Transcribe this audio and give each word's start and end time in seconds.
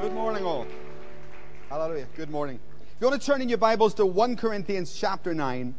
Good 0.00 0.14
morning, 0.14 0.46
all. 0.46 0.66
Hallelujah. 1.68 2.06
Good 2.16 2.30
morning. 2.30 2.58
If 2.80 3.02
you 3.02 3.06
want 3.08 3.20
to 3.20 3.26
turn 3.26 3.42
in 3.42 3.50
your 3.50 3.58
Bibles 3.58 3.92
to 3.94 4.06
1 4.06 4.34
Corinthians 4.36 4.94
chapter 4.94 5.34
9, 5.34 5.74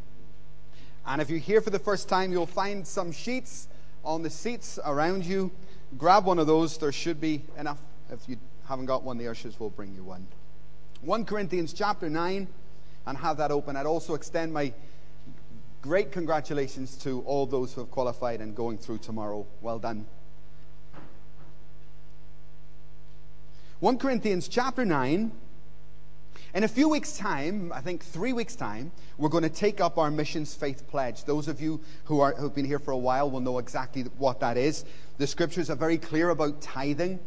and 1.06 1.20
if 1.20 1.28
you're 1.28 1.40
here 1.40 1.60
for 1.60 1.70
the 1.70 1.80
first 1.80 2.08
time, 2.08 2.30
you'll 2.30 2.46
find 2.46 2.86
some 2.86 3.10
sheets 3.10 3.66
on 4.04 4.22
the 4.22 4.30
seats 4.30 4.78
around 4.84 5.26
you. 5.26 5.50
Grab 5.98 6.24
one 6.24 6.38
of 6.38 6.46
those. 6.46 6.78
There 6.78 6.92
should 6.92 7.20
be 7.20 7.42
enough. 7.58 7.80
If 8.12 8.28
you 8.28 8.36
haven't 8.68 8.86
got 8.86 9.02
one, 9.02 9.18
the 9.18 9.26
ushers 9.26 9.58
will 9.58 9.70
bring 9.70 9.92
you 9.92 10.04
one. 10.04 10.28
1 11.00 11.24
Corinthians 11.24 11.72
chapter 11.72 12.08
9, 12.08 12.46
and 13.06 13.18
have 13.18 13.38
that 13.38 13.50
open. 13.50 13.74
I'd 13.74 13.86
also 13.86 14.14
extend 14.14 14.52
my 14.52 14.72
great 15.80 16.12
congratulations 16.12 16.96
to 16.98 17.22
all 17.22 17.44
those 17.44 17.74
who 17.74 17.80
have 17.80 17.90
qualified 17.90 18.40
and 18.40 18.54
going 18.54 18.78
through 18.78 18.98
tomorrow. 18.98 19.44
Well 19.62 19.80
done. 19.80 20.06
1 23.82 23.98
Corinthians 23.98 24.46
chapter 24.46 24.84
9. 24.84 25.32
In 26.54 26.62
a 26.62 26.68
few 26.68 26.88
weeks' 26.88 27.16
time, 27.16 27.72
I 27.74 27.80
think 27.80 28.04
three 28.04 28.32
weeks' 28.32 28.54
time, 28.54 28.92
we're 29.18 29.28
going 29.28 29.42
to 29.42 29.48
take 29.48 29.80
up 29.80 29.98
our 29.98 30.08
missions 30.08 30.54
faith 30.54 30.86
pledge. 30.86 31.24
Those 31.24 31.48
of 31.48 31.60
you 31.60 31.80
who 32.04 32.20
are, 32.20 32.32
who've 32.32 32.54
been 32.54 32.64
here 32.64 32.78
for 32.78 32.92
a 32.92 32.96
while 32.96 33.28
will 33.28 33.40
know 33.40 33.58
exactly 33.58 34.02
what 34.18 34.38
that 34.38 34.56
is. 34.56 34.84
The 35.18 35.26
scriptures 35.26 35.68
are 35.68 35.74
very 35.74 35.98
clear 35.98 36.28
about 36.28 36.62
tithing. 36.62 37.18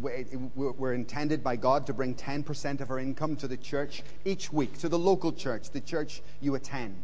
We're 0.00 0.94
intended 0.94 1.42
by 1.42 1.56
God 1.56 1.88
to 1.88 1.92
bring 1.92 2.14
10% 2.14 2.80
of 2.80 2.92
our 2.92 3.00
income 3.00 3.34
to 3.34 3.48
the 3.48 3.56
church 3.56 4.04
each 4.24 4.52
week, 4.52 4.78
to 4.78 4.88
the 4.88 5.00
local 5.00 5.32
church, 5.32 5.70
the 5.70 5.80
church 5.80 6.22
you 6.40 6.54
attend. 6.54 6.94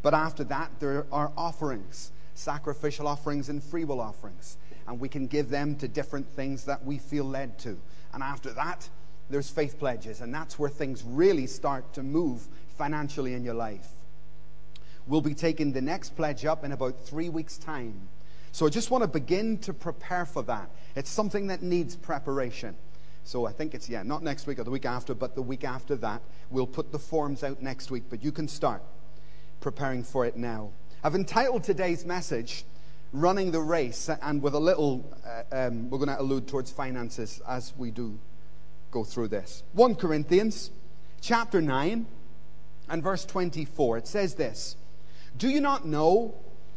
But 0.00 0.14
after 0.14 0.42
that, 0.44 0.70
there 0.80 1.04
are 1.12 1.32
offerings 1.36 2.12
sacrificial 2.38 3.06
offerings 3.08 3.48
and 3.48 3.62
free 3.62 3.84
will 3.84 4.00
offerings. 4.00 4.56
And 4.86 4.98
we 5.00 5.08
can 5.08 5.26
give 5.26 5.50
them 5.50 5.76
to 5.76 5.88
different 5.88 6.26
things 6.30 6.64
that 6.64 6.84
we 6.84 6.96
feel 6.96 7.24
led 7.24 7.58
to. 7.58 7.78
And 8.18 8.24
after 8.24 8.52
that, 8.54 8.88
there's 9.30 9.48
faith 9.48 9.78
pledges, 9.78 10.22
and 10.22 10.34
that's 10.34 10.58
where 10.58 10.68
things 10.68 11.04
really 11.06 11.46
start 11.46 11.92
to 11.92 12.02
move 12.02 12.48
financially 12.76 13.34
in 13.34 13.44
your 13.44 13.54
life. 13.54 13.86
We'll 15.06 15.20
be 15.20 15.34
taking 15.34 15.70
the 15.70 15.80
next 15.80 16.16
pledge 16.16 16.44
up 16.44 16.64
in 16.64 16.72
about 16.72 16.98
three 16.98 17.28
weeks' 17.28 17.58
time. 17.58 18.08
So 18.50 18.66
I 18.66 18.70
just 18.70 18.90
want 18.90 19.02
to 19.02 19.08
begin 19.08 19.56
to 19.58 19.72
prepare 19.72 20.26
for 20.26 20.42
that. 20.42 20.68
It's 20.96 21.08
something 21.08 21.46
that 21.46 21.62
needs 21.62 21.94
preparation. 21.94 22.74
So 23.22 23.46
I 23.46 23.52
think 23.52 23.72
it's, 23.72 23.88
yeah, 23.88 24.02
not 24.02 24.24
next 24.24 24.48
week 24.48 24.58
or 24.58 24.64
the 24.64 24.72
week 24.72 24.84
after, 24.84 25.14
but 25.14 25.36
the 25.36 25.42
week 25.42 25.62
after 25.62 25.94
that. 25.94 26.20
We'll 26.50 26.66
put 26.66 26.90
the 26.90 26.98
forms 26.98 27.44
out 27.44 27.62
next 27.62 27.92
week, 27.92 28.02
but 28.10 28.24
you 28.24 28.32
can 28.32 28.48
start 28.48 28.82
preparing 29.60 30.02
for 30.02 30.26
it 30.26 30.36
now. 30.36 30.72
I've 31.04 31.14
entitled 31.14 31.62
today's 31.62 32.04
message, 32.04 32.64
Running 33.12 33.52
the 33.52 33.60
Race, 33.60 34.10
and 34.20 34.42
with 34.42 34.52
a 34.52 34.58
little, 34.58 35.10
uh, 35.24 35.66
um, 35.66 35.88
we're 35.88 35.96
going 35.98 36.10
to 36.10 36.20
allude 36.20 36.46
towards 36.46 36.70
finances 36.70 37.40
as 37.48 37.72
we 37.78 37.90
do 37.90 38.18
go 38.90 39.02
through 39.02 39.28
this. 39.28 39.62
1 39.72 39.94
Corinthians 39.94 40.70
chapter 41.22 41.62
9 41.62 42.06
and 42.90 43.02
verse 43.02 43.24
24. 43.24 43.98
It 43.98 44.06
says 44.06 44.34
this 44.34 44.76
Do 45.38 45.48
you 45.48 45.60
not 45.60 45.86
know 45.86 46.34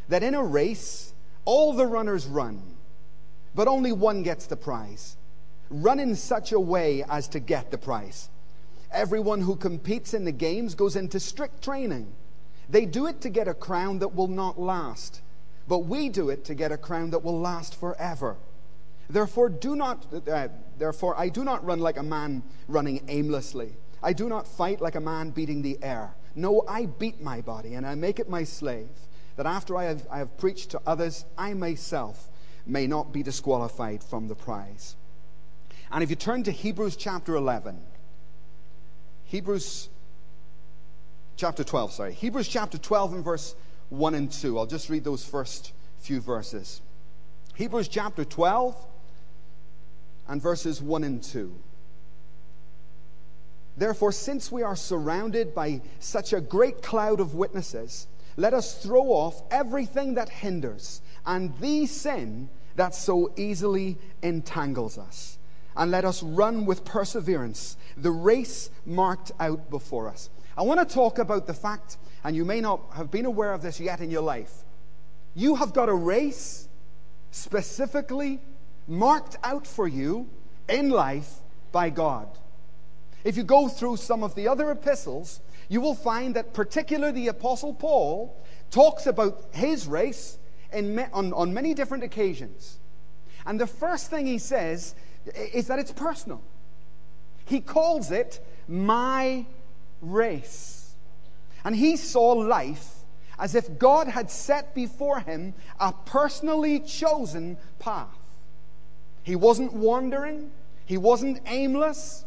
that 0.08 0.24
in 0.24 0.34
a 0.34 0.44
race 0.44 1.14
all 1.44 1.74
the 1.74 1.86
runners 1.86 2.26
run, 2.28 2.62
but 3.54 3.68
only 3.68 3.92
one 3.92 4.24
gets 4.24 4.46
the 4.46 4.56
prize? 4.56 5.18
Run 5.70 6.00
in 6.00 6.16
such 6.16 6.54
a 6.54 6.60
way 6.60 7.04
as 7.10 7.28
to 7.30 7.42
get 7.42 7.72
the 7.72 7.78
prize. 7.78 8.30
Everyone 8.92 9.42
who 9.42 9.58
competes 9.58 10.14
in 10.14 10.24
the 10.24 10.32
games 10.32 10.76
goes 10.76 10.96
into 10.96 11.20
strict 11.20 11.62
training. 11.62 12.14
They 12.70 12.86
do 12.86 13.08
it 13.08 13.20
to 13.22 13.30
get 13.30 13.50
a 13.50 13.54
crown 13.54 14.00
that 14.00 14.16
will 14.16 14.28
not 14.28 14.60
last, 14.60 15.22
but 15.72 15.86
we 15.86 16.10
do 16.10 16.30
it 16.30 16.44
to 16.44 16.54
get 16.54 16.74
a 16.74 16.78
crown 16.78 17.12
that 17.12 17.24
will 17.24 17.40
last 17.40 17.80
forever. 17.80 18.36
Therefore, 19.10 19.48
do 19.48 19.74
not, 19.74 20.06
uh, 20.30 20.50
therefore, 20.78 21.18
I 21.18 21.30
do 21.30 21.46
not 21.46 21.64
run 21.64 21.80
like 21.80 21.96
a 21.96 22.04
man 22.04 22.44
running 22.68 23.06
aimlessly. 23.08 23.78
I 24.04 24.12
do 24.12 24.28
not 24.28 24.46
fight 24.46 24.82
like 24.82 24.96
a 24.96 25.00
man 25.00 25.30
beating 25.30 25.62
the 25.62 25.80
air. 25.82 26.14
No, 26.36 26.66
I 26.68 26.88
beat 26.88 27.22
my 27.22 27.40
body 27.40 27.76
and 27.76 27.88
I 27.88 27.96
make 27.96 28.20
it 28.20 28.28
my 28.28 28.44
slave, 28.44 28.90
that 29.38 29.46
after 29.46 29.78
I 29.78 29.86
have, 29.86 30.06
I 30.12 30.18
have 30.18 30.38
preached 30.38 30.72
to 30.72 30.82
others, 30.86 31.24
I 31.38 31.54
myself 31.54 32.28
may 32.66 32.86
not 32.86 33.14
be 33.14 33.24
disqualified 33.24 34.04
from 34.04 34.28
the 34.28 34.36
prize. 34.36 34.98
And 35.90 36.04
if 36.04 36.10
you 36.10 36.18
turn 36.18 36.44
to 36.44 36.52
Hebrews 36.52 36.98
chapter 36.98 37.34
11, 37.34 37.80
Hebrews 39.24 39.88
chapter 41.38 41.64
12, 41.64 41.94
sorry, 41.94 42.14
Hebrews 42.14 42.50
chapter 42.50 42.78
12 42.78 43.14
and 43.14 43.24
verse 43.24 43.56
1 43.92 44.16
and 44.16 44.32
2. 44.32 44.58
I'll 44.58 44.66
just 44.66 44.90
read 44.90 45.04
those 45.04 45.24
first 45.24 45.74
few 46.00 46.22
verses. 46.22 46.82
Hebrews 47.56 47.90
chapter 47.90 48.24
12 48.24 48.76
and 50.30 50.42
verses 50.42 50.82
1 50.82 51.04
and 51.04 51.22
2. 51.22 51.54
Therefore, 53.76 54.12
since 54.12 54.52
we 54.52 54.64
are 54.64 54.76
surrounded 54.76 55.54
by 55.54 55.82
such 56.00 56.32
a 56.34 56.40
great 56.40 56.82
cloud 56.82 57.20
of 57.20 57.36
witnesses, 57.36 58.08
let 58.38 58.54
us 58.54 58.82
throw 58.82 59.08
off 59.08 59.44
everything 59.52 60.14
that 60.16 60.30
hinders 60.30 61.02
and 61.26 61.54
the 61.60 61.86
sin 61.86 62.50
that 62.78 62.96
so 62.96 63.34
easily 63.36 63.98
entangles 64.24 64.98
us. 64.98 65.38
And 65.76 65.92
let 65.92 66.06
us 66.06 66.24
run 66.24 66.66
with 66.66 66.86
perseverance 66.86 67.76
the 67.98 68.12
race 68.12 68.70
marked 68.86 69.32
out 69.40 69.70
before 69.70 70.08
us. 70.08 70.30
I 70.58 70.64
want 70.64 70.80
to 70.80 70.94
talk 70.94 71.18
about 71.18 71.48
the 71.48 71.54
fact, 71.54 71.98
and 72.24 72.36
you 72.36 72.46
may 72.46 72.62
not 72.62 72.82
have 72.96 73.12
been 73.12 73.26
aware 73.26 73.54
of 73.54 73.62
this 73.62 73.80
yet 73.80 74.02
in 74.02 74.12
your 74.12 74.22
life. 74.22 74.64
You 75.34 75.56
have 75.56 75.74
got 75.74 75.90
a 75.90 75.94
race 75.94 76.68
specifically 77.32 78.40
marked 78.88 79.38
out 79.44 79.66
for 79.66 79.88
you 79.88 80.30
in 80.68 80.90
life 80.90 81.40
by 81.72 81.90
God. 81.90 82.28
If 83.24 83.38
you 83.38 83.44
go 83.44 83.68
through 83.68 83.98
some 83.98 84.24
of 84.24 84.36
the 84.36 84.48
other 84.48 84.72
epistles, 84.72 85.40
you 85.70 85.80
will 85.80 85.96
find 85.96 86.36
that 86.36 86.54
particularly 86.54 87.14
the 87.14 87.28
Apostle 87.30 87.74
Paul 87.74 88.36
talks 88.72 89.06
about 89.08 89.46
his 89.54 89.88
race 89.88 90.38
in, 90.74 91.00
on, 91.14 91.34
on 91.34 91.54
many 91.54 91.74
different 91.74 92.04
occasions. 92.04 92.80
And 93.46 93.60
the 93.60 93.68
first 93.68 94.10
thing 94.10 94.26
he 94.26 94.38
says 94.38 94.96
is 95.54 95.68
that 95.68 95.80
it's 95.80 95.92
personal. 95.92 96.42
He 97.46 97.62
calls 97.62 98.12
it 98.12 98.40
my 98.68 99.46
race. 100.02 100.81
And 101.64 101.76
he 101.76 101.98
saw 101.98 102.32
life 102.32 102.96
as 103.40 103.56
if 103.56 103.78
God 103.80 104.08
had 104.08 104.30
set 104.30 104.76
before 104.76 105.20
him 105.20 105.54
a 105.80 105.92
personally 105.92 106.80
chosen 106.80 107.58
path. 107.80 108.18
He 109.24 109.36
wasn't 109.36 109.74
wandering, 109.74 110.52
he 110.86 110.98
wasn't 110.98 111.40
aimless. 111.46 112.26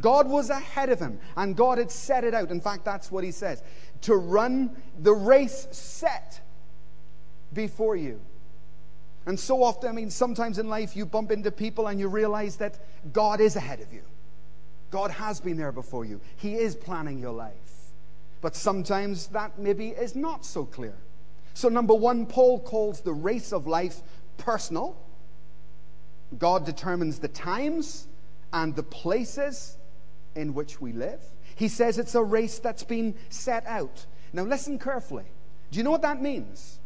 God 0.00 0.28
was 0.28 0.48
ahead 0.48 0.90
of 0.90 1.00
him, 1.00 1.18
and 1.36 1.56
God 1.56 1.78
had 1.78 1.90
set 1.90 2.22
it 2.22 2.32
out. 2.32 2.50
In 2.50 2.60
fact, 2.60 2.84
that's 2.84 3.10
what 3.10 3.24
he 3.24 3.32
says 3.32 3.62
to 4.02 4.14
run 4.14 4.70
the 5.00 5.12
race 5.12 5.66
set 5.72 6.40
before 7.52 7.96
you. 7.96 8.20
And 9.26 9.38
so 9.38 9.62
often, 9.62 9.90
I 9.90 9.92
mean, 9.92 10.10
sometimes 10.10 10.58
in 10.58 10.68
life 10.68 10.96
you 10.96 11.04
bump 11.04 11.30
into 11.30 11.50
people 11.50 11.88
and 11.88 11.98
you 11.98 12.08
realize 12.08 12.56
that 12.56 12.78
God 13.12 13.40
is 13.40 13.56
ahead 13.56 13.80
of 13.80 13.92
you. 13.92 14.02
God 14.90 15.10
has 15.10 15.40
been 15.40 15.56
there 15.56 15.72
before 15.72 16.04
you, 16.04 16.20
He 16.36 16.54
is 16.54 16.74
planning 16.74 17.18
your 17.18 17.32
life. 17.32 17.67
But 18.40 18.54
sometimes 18.54 19.28
that 19.28 19.58
maybe 19.58 19.88
is 19.88 20.14
not 20.14 20.44
so 20.44 20.64
clear. 20.64 20.94
So, 21.54 21.68
number 21.68 21.94
one, 21.94 22.26
Paul 22.26 22.60
calls 22.60 23.00
the 23.00 23.12
race 23.12 23.52
of 23.52 23.66
life 23.66 24.00
personal. 24.36 24.96
God 26.38 26.64
determines 26.64 27.18
the 27.18 27.28
times 27.28 28.06
and 28.52 28.76
the 28.76 28.82
places 28.82 29.76
in 30.36 30.54
which 30.54 30.80
we 30.80 30.92
live. 30.92 31.20
He 31.56 31.68
says 31.68 31.98
it's 31.98 32.14
a 32.14 32.22
race 32.22 32.60
that's 32.60 32.84
been 32.84 33.14
set 33.28 33.66
out. 33.66 34.06
Now, 34.32 34.44
listen 34.44 34.78
carefully. 34.78 35.24
Do 35.70 35.78
you 35.78 35.82
know 35.82 35.90
what 35.90 36.02
that 36.02 36.22
means? 36.22 36.78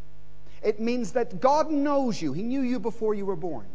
It 0.63 0.81
means 0.81 1.13
that 1.13 1.41
God 1.41 1.71
knows 1.71 2.23
you, 2.23 2.33
He 2.33 2.43
knew 2.43 2.63
you 2.63 2.79
before 2.79 3.15
you 3.15 3.27
were 3.27 3.37
born. 3.37 3.67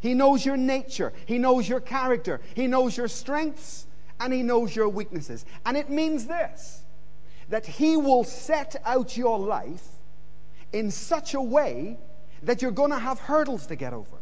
He 0.00 0.14
knows 0.14 0.46
your 0.46 0.56
nature, 0.56 1.12
He 1.26 1.38
knows 1.38 1.68
your 1.68 1.80
character, 1.80 2.40
He 2.54 2.66
knows 2.66 2.96
your 2.96 3.08
strengths, 3.08 3.86
and 4.20 4.32
He 4.32 4.42
knows 4.42 4.74
your 4.74 4.88
weaknesses. 4.88 5.44
And 5.64 5.76
it 5.76 5.90
means 5.90 6.26
this 6.26 6.82
that 7.48 7.64
He 7.64 7.96
will 7.96 8.24
set 8.24 8.76
out 8.84 9.16
your 9.16 9.38
life 9.38 9.86
in 10.72 10.90
such 10.90 11.34
a 11.34 11.40
way 11.40 11.98
that 12.42 12.60
you're 12.62 12.70
going 12.70 12.90
to 12.90 12.98
have 12.98 13.18
hurdles 13.18 13.66
to 13.66 13.76
get 13.76 13.92
over. 13.92 14.16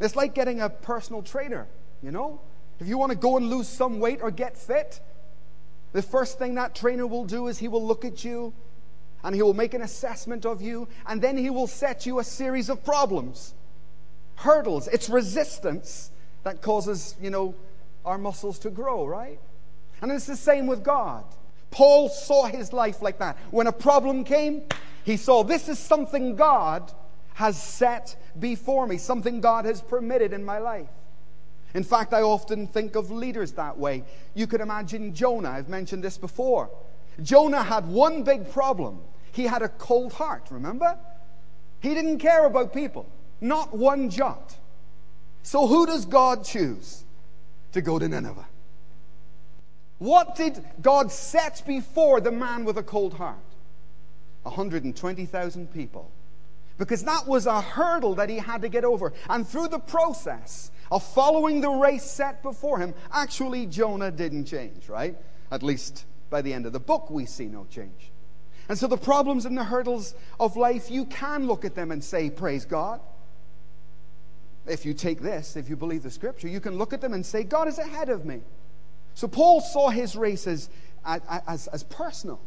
It's 0.00 0.16
like 0.16 0.34
getting 0.34 0.60
a 0.60 0.70
personal 0.70 1.22
trainer, 1.22 1.66
you 2.02 2.10
know? 2.10 2.40
If 2.80 2.88
you 2.88 2.96
want 2.96 3.12
to 3.12 3.18
go 3.18 3.36
and 3.36 3.50
lose 3.50 3.68
some 3.68 4.00
weight 4.00 4.20
or 4.22 4.30
get 4.30 4.56
fit, 4.56 5.00
the 5.92 6.00
first 6.00 6.38
thing 6.38 6.54
that 6.54 6.74
trainer 6.74 7.06
will 7.06 7.26
do 7.26 7.48
is 7.48 7.58
he 7.58 7.68
will 7.68 7.84
look 7.84 8.06
at 8.06 8.24
you 8.24 8.54
and 9.22 9.34
he 9.34 9.42
will 9.42 9.54
make 9.54 9.74
an 9.74 9.82
assessment 9.82 10.46
of 10.46 10.62
you, 10.62 10.88
and 11.06 11.20
then 11.20 11.36
he 11.36 11.50
will 11.50 11.66
set 11.66 12.06
you 12.06 12.20
a 12.20 12.24
series 12.24 12.70
of 12.70 12.82
problems, 12.82 13.52
hurdles. 14.36 14.88
It's 14.88 15.10
resistance 15.10 16.10
that 16.42 16.62
causes, 16.62 17.16
you 17.20 17.28
know, 17.28 17.54
our 18.04 18.18
muscles 18.18 18.58
to 18.60 18.70
grow, 18.70 19.06
right? 19.06 19.40
And 20.00 20.10
it's 20.10 20.26
the 20.26 20.36
same 20.36 20.66
with 20.66 20.82
God. 20.82 21.24
Paul 21.70 22.08
saw 22.08 22.46
his 22.46 22.72
life 22.72 23.02
like 23.02 23.18
that. 23.18 23.36
When 23.50 23.66
a 23.66 23.72
problem 23.72 24.24
came, 24.24 24.62
he 25.04 25.16
saw 25.16 25.44
this 25.44 25.68
is 25.68 25.78
something 25.78 26.36
God 26.36 26.92
has 27.34 27.60
set 27.60 28.16
before 28.38 28.86
me, 28.86 28.98
something 28.98 29.40
God 29.40 29.64
has 29.64 29.80
permitted 29.80 30.32
in 30.32 30.44
my 30.44 30.58
life. 30.58 30.88
In 31.74 31.84
fact, 31.84 32.12
I 32.12 32.22
often 32.22 32.66
think 32.66 32.96
of 32.96 33.10
leaders 33.10 33.52
that 33.52 33.78
way. 33.78 34.04
You 34.34 34.46
could 34.46 34.60
imagine 34.60 35.14
Jonah. 35.14 35.50
I've 35.50 35.68
mentioned 35.68 36.02
this 36.02 36.18
before. 36.18 36.70
Jonah 37.22 37.62
had 37.62 37.86
one 37.86 38.24
big 38.24 38.50
problem 38.50 39.00
he 39.32 39.44
had 39.44 39.62
a 39.62 39.68
cold 39.68 40.12
heart, 40.12 40.48
remember? 40.50 40.98
He 41.80 41.94
didn't 41.94 42.18
care 42.18 42.46
about 42.46 42.72
people, 42.72 43.06
not 43.40 43.76
one 43.76 44.10
jot. 44.10 44.56
So, 45.42 45.66
who 45.66 45.86
does 45.86 46.04
God 46.04 46.44
choose 46.44 47.04
to 47.72 47.80
go 47.80 47.98
to 47.98 48.08
Nineveh? 48.08 48.46
What 49.98 50.34
did 50.34 50.64
God 50.80 51.12
set 51.12 51.62
before 51.66 52.20
the 52.20 52.32
man 52.32 52.64
with 52.64 52.78
a 52.78 52.82
cold 52.82 53.14
heart? 53.14 53.36
120,000 54.42 55.72
people. 55.72 56.10
Because 56.78 57.04
that 57.04 57.26
was 57.26 57.44
a 57.44 57.60
hurdle 57.60 58.14
that 58.14 58.30
he 58.30 58.38
had 58.38 58.62
to 58.62 58.70
get 58.70 58.84
over. 58.84 59.12
And 59.28 59.46
through 59.46 59.68
the 59.68 59.78
process 59.78 60.70
of 60.90 61.02
following 61.04 61.60
the 61.60 61.68
race 61.68 62.04
set 62.04 62.42
before 62.42 62.78
him, 62.78 62.94
actually, 63.12 63.66
Jonah 63.66 64.10
didn't 64.10 64.46
change, 64.46 64.88
right? 64.88 65.16
At 65.50 65.62
least 65.62 66.06
by 66.30 66.40
the 66.40 66.54
end 66.54 66.64
of 66.64 66.72
the 66.72 66.80
book, 66.80 67.10
we 67.10 67.26
see 67.26 67.46
no 67.46 67.66
change. 67.70 68.10
And 68.70 68.78
so 68.78 68.86
the 68.86 68.96
problems 68.96 69.44
and 69.44 69.58
the 69.58 69.64
hurdles 69.64 70.14
of 70.38 70.56
life, 70.56 70.90
you 70.90 71.04
can 71.04 71.46
look 71.46 71.66
at 71.66 71.74
them 71.74 71.90
and 71.90 72.02
say, 72.02 72.30
Praise 72.30 72.64
God. 72.64 73.00
If 74.66 74.84
you 74.84 74.94
take 74.94 75.20
this, 75.20 75.56
if 75.56 75.68
you 75.68 75.76
believe 75.76 76.02
the 76.02 76.10
scripture, 76.10 76.48
you 76.48 76.60
can 76.60 76.76
look 76.76 76.92
at 76.92 77.00
them 77.00 77.12
and 77.12 77.24
say, 77.24 77.44
God 77.44 77.68
is 77.68 77.78
ahead 77.78 78.08
of 78.08 78.24
me. 78.24 78.40
So 79.14 79.26
Paul 79.26 79.60
saw 79.60 79.90
his 79.90 80.16
race 80.16 80.46
as, 80.46 80.68
as, 81.04 81.66
as 81.68 81.82
personal, 81.84 82.40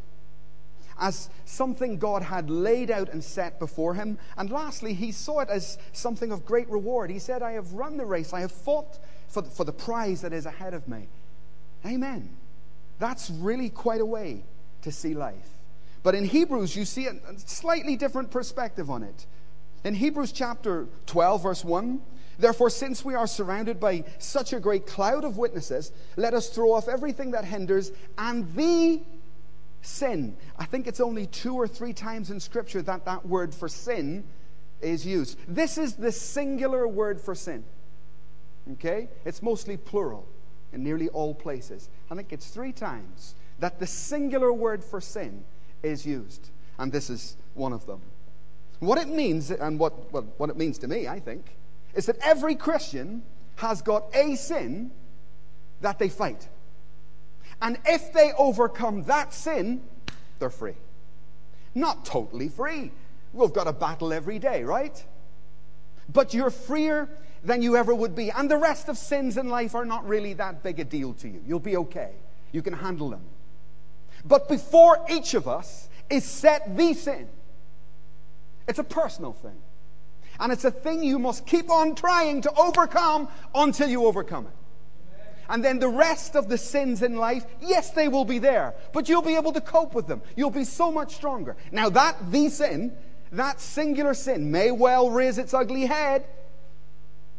as 1.00 1.30
something 1.46 1.98
God 1.98 2.24
had 2.24 2.50
laid 2.50 2.92
out 2.92 3.10
and 3.10 3.24
set 3.24 3.60
before 3.60 3.96
him. 3.96 4.18
And 4.38 4.50
lastly, 4.50 4.94
he 4.94 5.12
saw 5.12 5.40
it 5.40 5.50
as 5.50 5.78
something 5.92 6.32
of 6.32 6.46
great 6.46 6.70
reward. 6.70 7.10
He 7.10 7.20
said, 7.20 7.42
I 7.42 7.54
have 7.54 7.74
run 7.74 7.98
the 7.98 8.06
race, 8.06 8.34
I 8.34 8.42
have 8.42 8.52
fought 8.52 9.00
for 9.28 9.42
the, 9.42 9.50
for 9.50 9.64
the 9.64 9.74
prize 9.74 10.22
that 10.22 10.34
is 10.34 10.46
ahead 10.46 10.74
of 10.74 10.88
me. 10.88 11.08
Amen. 11.86 12.30
That's 13.00 13.30
really 13.30 13.70
quite 13.70 14.02
a 14.02 14.06
way 14.06 14.44
to 14.84 14.92
see 14.92 15.14
life. 15.14 15.50
But 16.04 16.16
in 16.16 16.26
Hebrews, 16.26 16.76
you 16.76 16.86
see 16.86 17.08
a 17.08 17.16
slightly 17.38 17.96
different 17.96 18.30
perspective 18.30 18.90
on 18.90 19.04
it. 19.04 19.26
In 19.84 19.94
Hebrews 19.94 20.32
chapter 20.32 20.88
12, 21.08 21.44
verse 21.44 21.66
1, 21.66 22.02
Therefore, 22.40 22.70
since 22.70 23.06
we 23.06 23.14
are 23.14 23.28
surrounded 23.28 23.80
by 23.80 24.04
such 24.18 24.54
a 24.54 24.60
great 24.60 24.88
cloud 24.88 25.24
of 25.24 25.38
witnesses, 25.38 25.92
let 26.16 26.34
us 26.34 26.50
throw 26.50 26.74
off 26.74 26.88
everything 26.88 27.32
that 27.32 27.46
hinders 27.46 27.92
and 28.18 28.54
the 28.56 29.02
sin. 29.82 30.36
I 30.58 30.66
think 30.66 30.88
it's 30.88 31.00
only 31.00 31.28
two 31.28 31.54
or 31.56 31.68
three 31.68 31.94
times 31.94 32.32
in 32.32 32.40
Scripture 32.40 32.82
that 32.84 33.06
that 33.06 33.26
word 33.26 33.54
for 33.54 33.68
sin 33.68 34.24
is 34.82 35.06
used. 35.06 35.38
This 35.48 35.78
is 35.78 35.94
the 35.94 36.12
singular 36.12 36.88
word 36.88 37.22
for 37.22 37.36
sin. 37.36 37.64
Okay? 38.74 39.10
It's 39.26 39.44
mostly 39.44 39.78
plural 39.78 40.28
in 40.72 40.84
nearly 40.84 41.10
all 41.10 41.36
places. 41.36 41.90
I 42.10 42.16
think 42.16 42.34
it's 42.34 42.48
three 42.48 42.72
times 42.72 43.36
that 43.60 43.80
the 43.80 43.88
singular 43.88 44.52
word 44.52 44.84
for 44.84 45.00
sin 45.00 45.44
is 45.84 46.06
used. 46.06 46.50
And 46.80 46.92
this 46.92 47.10
is 47.10 47.38
one 47.54 47.74
of 47.74 47.86
them. 47.86 48.02
What 48.86 48.98
it 48.98 49.08
means, 49.08 49.52
and 49.52 49.80
what, 49.80 50.12
well, 50.12 50.26
what 50.38 50.50
it 50.50 50.58
means 50.58 50.78
to 50.80 50.88
me, 50.88 51.08
I 51.08 51.20
think, 51.20 51.56
is 51.94 52.06
that 52.08 52.18
every 52.22 52.56
Christian 52.56 53.24
has 53.56 53.82
got 53.82 54.06
a 54.14 54.36
sin 54.36 54.92
that 55.82 56.00
they 56.00 56.10
fight. 56.10 56.48
And 57.62 57.78
if 57.86 58.14
they 58.14 58.32
overcome 58.38 59.04
that 59.04 59.34
sin, 59.34 59.82
they're 60.40 60.50
free. 60.50 60.76
Not 61.76 62.06
totally 62.06 62.50
free. 62.50 62.92
We've 63.32 63.54
got 63.54 63.68
a 63.68 63.74
battle 63.74 64.14
every 64.14 64.40
day, 64.40 64.64
right? 64.64 65.04
But 66.12 66.34
you're 66.34 66.50
freer 66.50 67.10
than 67.44 67.62
you 67.62 67.76
ever 67.76 67.94
would 67.94 68.16
be. 68.16 68.32
And 68.32 68.50
the 68.50 68.58
rest 68.58 68.90
of 68.90 68.98
sins 68.98 69.38
in 69.38 69.50
life 69.50 69.76
are 69.76 69.86
not 69.86 70.08
really 70.08 70.34
that 70.34 70.64
big 70.64 70.80
a 70.80 70.84
deal 70.84 71.14
to 71.16 71.28
you. 71.28 71.42
You'll 71.46 71.60
be 71.60 71.78
okay. 71.78 72.12
You 72.52 72.62
can 72.62 72.74
handle 72.74 73.10
them. 73.10 73.22
But 74.26 74.48
before 74.48 75.06
each 75.10 75.34
of 75.34 75.48
us 75.48 75.90
is 76.10 76.24
set 76.24 76.78
the 76.78 76.94
sin, 76.94 77.28
it's 78.68 78.80
a 78.80 78.84
personal 78.84 79.34
thing. 79.34 79.62
And 80.40 80.52
it's 80.52 80.66
a 80.66 80.72
thing 80.72 81.04
you 81.04 81.20
must 81.20 81.46
keep 81.46 81.70
on 81.70 81.96
trying 81.96 82.42
to 82.42 82.54
overcome 82.56 83.28
until 83.54 83.88
you 83.88 84.06
overcome 84.06 84.48
it. 84.48 84.54
And 85.50 85.64
then 85.64 85.80
the 85.80 85.90
rest 85.90 86.36
of 86.36 86.48
the 86.48 86.58
sins 86.58 87.02
in 87.02 87.16
life, 87.16 87.46
yes, 87.62 87.92
they 87.92 88.08
will 88.08 88.26
be 88.26 88.40
there, 88.40 88.74
but 88.94 89.10
you'll 89.10 89.22
be 89.22 89.36
able 89.36 89.52
to 89.54 89.62
cope 89.62 89.94
with 89.94 90.08
them. 90.08 90.22
You'll 90.36 90.50
be 90.50 90.64
so 90.64 90.92
much 90.92 91.14
stronger. 91.14 91.56
Now, 91.72 91.90
that 91.90 92.32
the 92.32 92.50
sin, 92.50 92.96
that 93.34 93.60
singular 93.60 94.14
sin, 94.14 94.52
may 94.52 94.72
well 94.72 95.10
raise 95.10 95.38
its 95.38 95.54
ugly 95.54 95.86
head 95.86 96.26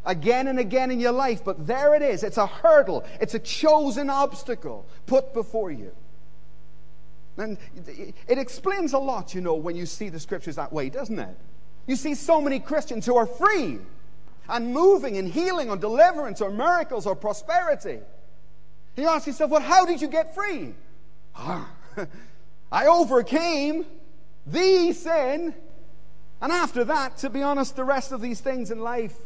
again 0.04 0.48
and 0.48 0.58
again 0.58 0.90
in 0.90 1.00
your 1.00 1.12
life, 1.12 1.42
but 1.44 1.66
there 1.66 1.94
it 1.94 2.02
is. 2.02 2.22
It's 2.22 2.36
a 2.36 2.46
hurdle, 2.46 3.04
it's 3.20 3.34
a 3.34 3.38
chosen 3.38 4.10
obstacle 4.10 4.86
put 5.06 5.32
before 5.32 5.70
you. 5.70 5.92
And 7.36 7.58
it 8.28 8.38
explains 8.38 8.92
a 8.92 8.98
lot, 8.98 9.34
you 9.34 9.40
know, 9.40 9.54
when 9.54 9.74
you 9.74 9.86
see 9.86 10.08
the 10.08 10.20
scriptures 10.20 10.56
that 10.56 10.72
way, 10.72 10.88
doesn't 10.88 11.18
it? 11.18 11.36
You 11.86 11.96
see 11.96 12.14
so 12.14 12.40
many 12.40 12.60
Christians 12.60 13.04
who 13.06 13.16
are 13.16 13.26
free 13.26 13.78
and 14.48 14.72
moving 14.72 15.16
in 15.16 15.26
healing 15.26 15.70
or 15.70 15.76
deliverance 15.76 16.40
or 16.40 16.50
miracles 16.50 17.06
or 17.06 17.16
prosperity. 17.16 17.98
You 18.96 19.08
ask 19.08 19.26
yourself, 19.26 19.50
well, 19.50 19.60
how 19.60 19.84
did 19.84 20.00
you 20.00 20.08
get 20.08 20.34
free? 20.34 20.74
Ah, 21.34 21.68
I 22.72 22.86
overcame 22.86 23.84
the 24.46 24.92
sin. 24.92 25.54
And 26.40 26.52
after 26.52 26.84
that, 26.84 27.16
to 27.18 27.30
be 27.30 27.42
honest, 27.42 27.74
the 27.74 27.84
rest 27.84 28.12
of 28.12 28.20
these 28.20 28.40
things 28.40 28.70
in 28.70 28.80
life 28.80 29.16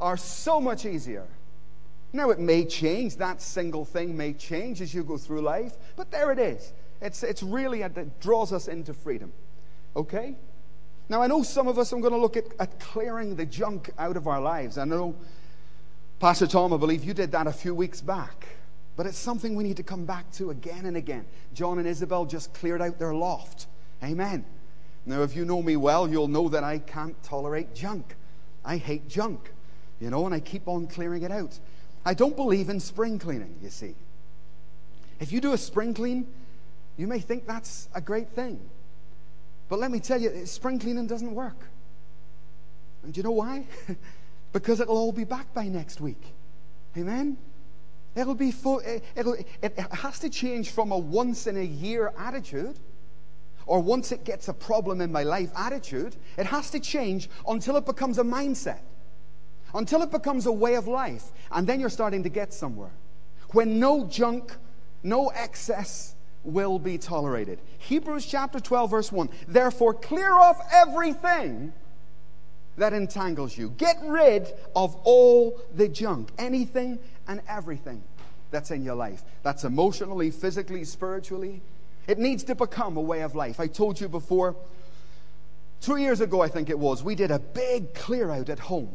are 0.00 0.16
so 0.16 0.60
much 0.60 0.84
easier. 0.84 1.26
Now, 2.12 2.30
it 2.30 2.38
may 2.38 2.64
change, 2.64 3.16
that 3.16 3.42
single 3.42 3.84
thing 3.84 4.16
may 4.16 4.32
change 4.32 4.80
as 4.80 4.94
you 4.94 5.04
go 5.04 5.18
through 5.18 5.42
life, 5.42 5.74
but 5.94 6.10
there 6.10 6.32
it 6.32 6.38
is. 6.38 6.72
It's, 7.00 7.22
it's 7.22 7.42
really, 7.42 7.82
it 7.82 8.20
draws 8.20 8.52
us 8.52 8.68
into 8.68 8.92
freedom. 8.92 9.32
Okay? 9.94 10.36
Now, 11.08 11.22
I 11.22 11.26
know 11.26 11.42
some 11.42 11.68
of 11.68 11.78
us, 11.78 11.92
I'm 11.92 12.00
going 12.00 12.12
to 12.12 12.18
look 12.18 12.36
at, 12.36 12.44
at 12.58 12.78
clearing 12.80 13.36
the 13.36 13.46
junk 13.46 13.90
out 13.98 14.16
of 14.16 14.26
our 14.26 14.40
lives. 14.40 14.78
I 14.78 14.84
know, 14.84 15.14
Pastor 16.20 16.46
Tom, 16.46 16.72
I 16.72 16.76
believe 16.76 17.04
you 17.04 17.14
did 17.14 17.32
that 17.32 17.46
a 17.46 17.52
few 17.52 17.74
weeks 17.74 18.00
back. 18.00 18.46
But 18.96 19.06
it's 19.06 19.16
something 19.16 19.54
we 19.54 19.62
need 19.62 19.76
to 19.76 19.84
come 19.84 20.04
back 20.04 20.30
to 20.32 20.50
again 20.50 20.84
and 20.84 20.96
again. 20.96 21.24
John 21.54 21.78
and 21.78 21.86
Isabel 21.86 22.26
just 22.26 22.52
cleared 22.52 22.82
out 22.82 22.98
their 22.98 23.14
loft. 23.14 23.68
Amen. 24.02 24.44
Now, 25.06 25.22
if 25.22 25.36
you 25.36 25.44
know 25.44 25.62
me 25.62 25.76
well, 25.76 26.08
you'll 26.08 26.28
know 26.28 26.48
that 26.48 26.64
I 26.64 26.80
can't 26.80 27.20
tolerate 27.22 27.74
junk. 27.74 28.16
I 28.64 28.76
hate 28.76 29.08
junk, 29.08 29.52
you 30.00 30.10
know, 30.10 30.26
and 30.26 30.34
I 30.34 30.40
keep 30.40 30.66
on 30.66 30.88
clearing 30.88 31.22
it 31.22 31.30
out. 31.30 31.58
I 32.04 32.12
don't 32.12 32.36
believe 32.36 32.68
in 32.68 32.80
spring 32.80 33.18
cleaning, 33.20 33.54
you 33.62 33.70
see. 33.70 33.94
If 35.20 35.30
you 35.30 35.40
do 35.40 35.52
a 35.52 35.58
spring 35.58 35.94
clean, 35.94 36.26
you 36.98 37.06
may 37.06 37.20
think 37.20 37.46
that's 37.46 37.88
a 37.94 38.00
great 38.00 38.28
thing. 38.28 38.60
But 39.68 39.78
let 39.78 39.90
me 39.90 40.00
tell 40.00 40.20
you, 40.20 40.44
spring 40.46 40.78
cleaning 40.78 41.06
doesn't 41.06 41.34
work. 41.34 41.68
And 43.02 43.14
do 43.14 43.18
you 43.18 43.22
know 43.22 43.30
why? 43.30 43.64
because 44.52 44.80
it'll 44.80 44.96
all 44.96 45.12
be 45.12 45.24
back 45.24 45.54
by 45.54 45.68
next 45.68 46.00
week. 46.00 46.22
Amen? 46.96 47.36
It'll 48.16 48.34
be 48.34 48.50
full, 48.50 48.82
eh, 48.84 48.98
it'll, 49.14 49.36
it 49.62 49.78
has 49.78 50.18
to 50.20 50.28
change 50.28 50.70
from 50.70 50.90
a 50.90 50.98
once 50.98 51.46
in 51.46 51.56
a 51.56 51.62
year 51.62 52.12
attitude 52.18 52.78
or 53.66 53.80
once 53.80 54.10
it 54.10 54.24
gets 54.24 54.48
a 54.48 54.52
problem 54.52 55.00
in 55.00 55.12
my 55.12 55.22
life 55.22 55.50
attitude. 55.54 56.16
It 56.36 56.46
has 56.46 56.70
to 56.70 56.80
change 56.80 57.30
until 57.46 57.76
it 57.76 57.86
becomes 57.86 58.18
a 58.18 58.24
mindset, 58.24 58.80
until 59.72 60.02
it 60.02 60.10
becomes 60.10 60.46
a 60.46 60.52
way 60.52 60.74
of 60.74 60.88
life. 60.88 61.26
And 61.52 61.66
then 61.66 61.78
you're 61.78 61.90
starting 61.90 62.24
to 62.24 62.28
get 62.28 62.52
somewhere. 62.52 62.90
When 63.52 63.78
no 63.78 64.06
junk, 64.06 64.56
no 65.04 65.28
excess, 65.28 66.16
will 66.44 66.78
be 66.78 66.98
tolerated. 66.98 67.58
Hebrews 67.78 68.26
chapter 68.26 68.60
12, 68.60 68.90
verse 68.90 69.12
1. 69.12 69.28
Therefore, 69.46 69.94
clear 69.94 70.32
off 70.32 70.60
everything 70.72 71.72
that 72.76 72.92
entangles 72.92 73.56
you. 73.56 73.70
Get 73.70 73.98
rid 74.04 74.46
of 74.74 74.94
all 75.04 75.60
the 75.74 75.88
junk, 75.88 76.30
anything 76.38 76.98
and 77.26 77.42
everything 77.48 78.02
that's 78.50 78.70
in 78.70 78.84
your 78.84 78.94
life. 78.94 79.22
That's 79.42 79.64
emotionally, 79.64 80.30
physically, 80.30 80.84
spiritually. 80.84 81.60
It 82.06 82.18
needs 82.18 82.44
to 82.44 82.54
become 82.54 82.96
a 82.96 83.02
way 83.02 83.20
of 83.20 83.34
life. 83.34 83.60
I 83.60 83.66
told 83.66 84.00
you 84.00 84.08
before, 84.08 84.56
two 85.80 85.96
years 85.96 86.20
ago, 86.20 86.40
I 86.40 86.48
think 86.48 86.70
it 86.70 86.78
was, 86.78 87.02
we 87.02 87.14
did 87.14 87.30
a 87.30 87.38
big 87.38 87.94
clear 87.94 88.30
out 88.30 88.48
at 88.48 88.58
home. 88.58 88.90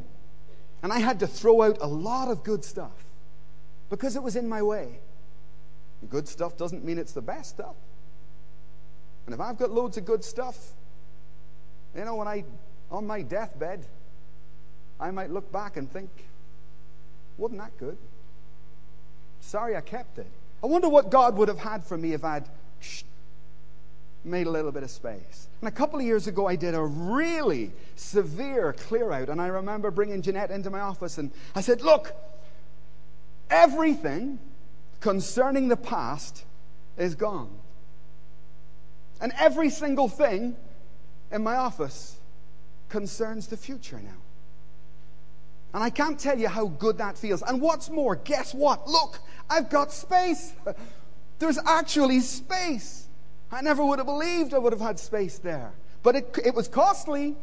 And 0.81 0.91
I 0.91 1.00
had 1.00 1.19
to 1.19 1.27
throw 1.27 1.62
out 1.62 1.77
a 1.79 1.88
lot 1.88 2.29
of 2.29 2.43
good 2.43 2.65
stuff 2.65 3.05
because 3.89 4.15
it 4.15 4.23
was 4.23 4.35
in 4.35 4.50
my 4.50 4.62
way. 4.62 5.00
Good 6.10 6.27
stuff 6.27 6.57
doesn't 6.57 6.83
mean 6.83 6.98
it's 6.98 7.13
the 7.13 7.22
best 7.22 7.50
stuff. 7.51 7.75
And 9.25 9.33
if 9.33 9.39
I've 9.39 9.57
got 9.57 9.72
loads 9.72 9.98
of 9.98 10.05
good 10.05 10.24
stuff, 10.24 10.57
you 11.95 12.03
know, 12.03 12.15
when 12.15 12.27
I, 12.27 12.43
on 12.91 13.07
my 13.07 13.22
deathbed, 13.22 13.86
I 15.00 15.12
might 15.12 15.31
look 15.31 15.51
back 15.51 15.77
and 15.77 15.89
think, 15.89 16.10
wasn't 17.38 17.62
that 17.62 17.77
good? 17.77 17.98
Sorry 19.41 19.75
I 19.75 19.81
kept 19.81 20.17
it. 20.17 20.27
I 20.63 20.67
wonder 20.67 20.89
what 20.89 21.10
God 21.10 21.36
would 21.38 21.48
have 21.48 21.60
had 21.60 21.83
for 21.83 21.98
me 21.98 22.13
if 22.13 22.24
I'd 22.24 22.45
made 24.24 24.48
a 24.48 24.50
little 24.50 24.72
bit 24.72 24.83
of 24.83 24.89
space. 24.89 25.48
And 25.62 25.67
a 25.67 25.72
couple 25.72 26.00
of 26.00 26.05
years 26.05 26.27
ago, 26.27 26.48
I 26.48 26.55
did 26.55 26.75
a 26.75 26.81
really 26.81 27.72
severe 27.95 28.74
clear 28.74 29.12
out. 29.12 29.29
And 29.29 29.41
I 29.41 29.48
remember 29.48 29.91
bringing 29.91 30.22
Jeanette 30.22 30.51
into 30.51 30.69
my 30.69 30.79
office 30.79 31.17
and 31.17 31.31
I 31.55 31.62
said, 31.62 31.81
Look, 31.81 32.13
everything 33.50 34.39
concerning 35.03 35.67
the 35.67 35.75
past 35.75 36.45
is 36.98 37.13
gone. 37.13 37.50
And 39.19 39.33
every 39.38 39.69
single 39.69 40.07
thing 40.07 40.55
in 41.29 41.43
my 41.43 41.57
office 41.57 42.15
concerns 42.88 43.48
the 43.48 43.57
future 43.57 44.00
now. 44.01 44.22
And 45.74 45.83
I 45.83 45.89
can't 45.89 46.17
tell 46.17 46.39
you 46.39 46.48
how 46.48 46.67
good 46.67 47.00
that 47.00 47.17
feels. 47.17 47.41
And 47.41 47.60
what's 47.60 47.89
more, 47.89 48.15
guess 48.15 48.53
what? 48.53 48.88
Look, 48.88 49.19
I've 49.50 49.69
got 49.69 49.91
space. 49.91 50.53
There's 51.39 51.60
actually 51.65 52.22
space. 52.22 53.10
I 53.51 53.62
never 53.62 53.86
would 53.86 54.00
have 54.00 54.05
believed 54.05 54.53
I 54.53 54.57
would 54.57 54.72
have 54.72 54.81
had 54.81 55.00
space 55.00 55.38
there. 55.38 55.74
But 56.01 56.15
it, 56.15 56.39
it 56.45 56.55
was 56.55 56.69
costly. 56.69 57.36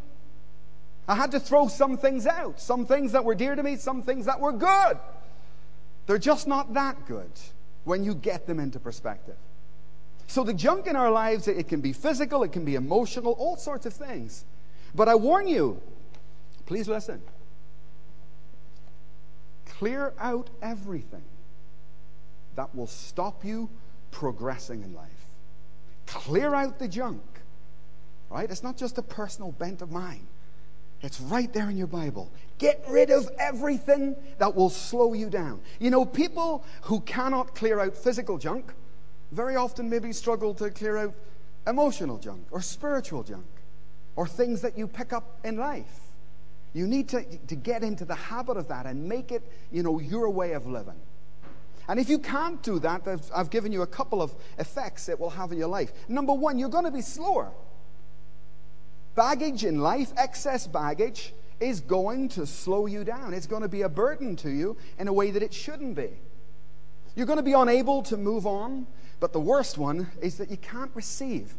I 1.07 1.14
had 1.14 1.33
to 1.33 1.40
throw 1.40 1.69
some 1.69 1.99
things 1.99 2.26
out, 2.26 2.59
some 2.59 2.87
things 2.87 3.12
that 3.12 3.23
were 3.23 3.35
dear 3.35 3.55
to 3.55 3.62
me, 3.62 3.76
some 3.76 4.02
things 4.02 4.25
that 4.25 4.40
were 4.40 4.52
good. 4.52 4.97
They're 6.11 6.19
just 6.19 6.49
not 6.49 6.75
that 6.75 7.07
good 7.07 7.31
when 7.85 8.02
you 8.02 8.17
get 8.17 8.45
them 8.45 8.59
into 8.59 8.81
perspective. 8.81 9.37
So 10.26 10.43
the 10.43 10.52
junk 10.52 10.88
in 10.88 10.97
our 10.97 11.09
lives, 11.09 11.47
it 11.47 11.69
can 11.69 11.81
be 11.81 11.93
physical, 11.93 12.43
it 12.43 12.50
can 12.50 12.64
be 12.64 12.75
emotional, 12.75 13.35
all 13.35 13.57
sorts 13.57 13.87
of 13.87 13.93
things. 13.93 14.45
But 14.93 15.09
I 15.09 15.14
warn 15.14 15.47
you, 15.47 15.81
please 16.67 16.88
listen. 16.88 17.23
Clear 19.67 20.12
out 20.19 20.50
everything 20.61 21.23
that 22.57 22.75
will 22.75 22.88
stop 22.88 23.45
you 23.45 23.71
progressing 24.11 24.83
in 24.83 24.93
life. 24.93 25.29
Clear 26.07 26.57
out 26.57 26.81
the 26.81 26.88
junk. 26.88 27.23
Right? 28.31 28.50
It's 28.50 28.64
not 28.64 28.76
just 28.76 28.99
a 28.99 29.02
personal 29.02 29.52
bent 29.52 29.81
of 29.81 29.93
mine. 29.93 30.26
It's 31.02 31.21
right 31.21 31.52
there 31.52 31.71
in 31.71 31.76
your 31.76 31.87
Bible. 31.87 32.30
Get 32.59 32.85
rid 32.88 33.11
of 33.11 33.30
everything 33.38 34.14
that 34.38 34.54
will 34.54 34.69
slow 34.69 35.14
you 35.14 35.30
down. 35.30 35.61
You 35.78 35.90
know, 35.90 36.04
people 36.04 36.64
who 36.83 37.00
cannot 37.00 37.54
clear 37.54 37.80
out 37.80 37.97
physical 37.97 38.37
junk 38.37 38.75
very 39.33 39.57
often 39.57 39.88
maybe 39.88 40.12
struggle 40.12 40.52
to 40.54 40.71
clear 40.71 40.97
out 40.99 41.14
emotional 41.66 42.19
junk 42.19 42.47
or 42.50 42.61
spiritual 42.61 43.23
junk 43.23 43.47
or 44.16 44.26
things 44.26 44.61
that 44.61 44.76
you 44.76 44.87
pick 44.87 45.12
up 45.12 45.38
in 45.45 45.57
life. 45.57 46.00
You 46.73 46.87
need 46.87 47.09
to, 47.11 47.25
to 47.25 47.57
get 47.57 47.83
into 47.83 48.04
the 48.04 48.14
habit 48.14 48.57
of 48.57 48.69
that 48.69 48.87
and 48.87 49.09
make 49.09 49.33
it, 49.33 49.42
you 49.73 49.83
know, 49.83 49.99
your 49.99 50.30
way 50.30 50.52
of 50.52 50.66
living. 50.66 51.00
And 51.88 51.99
if 51.99 52.09
you 52.09 52.19
can't 52.19 52.62
do 52.62 52.78
that, 52.80 53.09
I've, 53.09 53.28
I've 53.35 53.50
given 53.50 53.73
you 53.73 53.83
a 53.83 53.87
couple 53.87 54.23
of 54.23 54.35
effects 54.59 55.09
it 55.09 55.19
will 55.19 55.30
have 55.30 55.50
in 55.50 55.59
your 55.59 55.69
life. 55.69 55.92
Number 56.09 56.33
one, 56.33 56.59
you're 56.59 56.69
going 56.69 56.85
to 56.85 56.90
be 56.90 57.00
slower. 57.00 57.50
Baggage 59.14 59.64
in 59.64 59.81
life, 59.81 60.12
excess 60.17 60.67
baggage, 60.67 61.33
is 61.59 61.81
going 61.81 62.29
to 62.31 62.47
slow 62.47 62.87
you 62.87 63.05
down. 63.05 63.35
It's 63.35 63.47
going 63.47 63.62
to 63.62 63.69
be 63.69 63.83
a 63.83 63.88
burden 63.88 64.37
to 64.37 64.50
you 64.50 64.76
in 64.99 65.09
a 65.09 65.12
way 65.12 65.31
that 65.31 65.43
it 65.43 65.52
shouldn't 65.52 65.95
be. 65.95 66.11
You're 67.14 67.26
going 67.26 67.38
to 67.38 67.43
be 67.43 67.52
unable 67.52 68.02
to 68.05 68.17
move 68.17 68.47
on. 68.47 68.87
But 69.21 69.35
the 69.35 69.40
worst 69.40 69.76
one 69.76 70.11
is 70.23 70.38
that 70.38 70.50
you 70.50 70.57
can't 70.57 70.90
receive. 70.95 71.55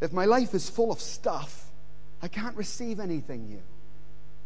If 0.00 0.12
my 0.12 0.24
life 0.24 0.54
is 0.54 0.68
full 0.68 0.90
of 0.90 1.00
stuff, 1.00 1.70
I 2.22 2.28
can't 2.28 2.56
receive 2.56 2.98
anything 2.98 3.46
new. 3.46 3.62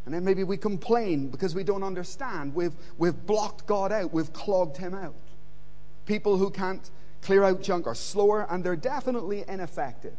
And 0.05 0.15
then 0.15 0.25
maybe 0.25 0.45
we 0.45 0.57
complain 0.57 1.29
because 1.29 1.55
we 1.55 1.65
don't 1.65 1.83
understand. 1.83 2.55
We've, 2.55 2.75
we've 2.99 3.27
blocked 3.27 3.67
God 3.67 3.93
out, 3.93 4.13
we've 4.13 4.33
clogged 4.33 4.77
Him 4.77 4.95
out. 4.95 5.15
People 6.05 6.37
who 6.37 6.51
can't 6.51 6.91
clear 7.23 7.43
out 7.43 7.63
junk 7.63 7.87
are 7.87 7.95
slower 7.95 8.47
and 8.51 8.63
they're 8.63 8.77
definitely 8.77 9.45
ineffective. 9.49 10.17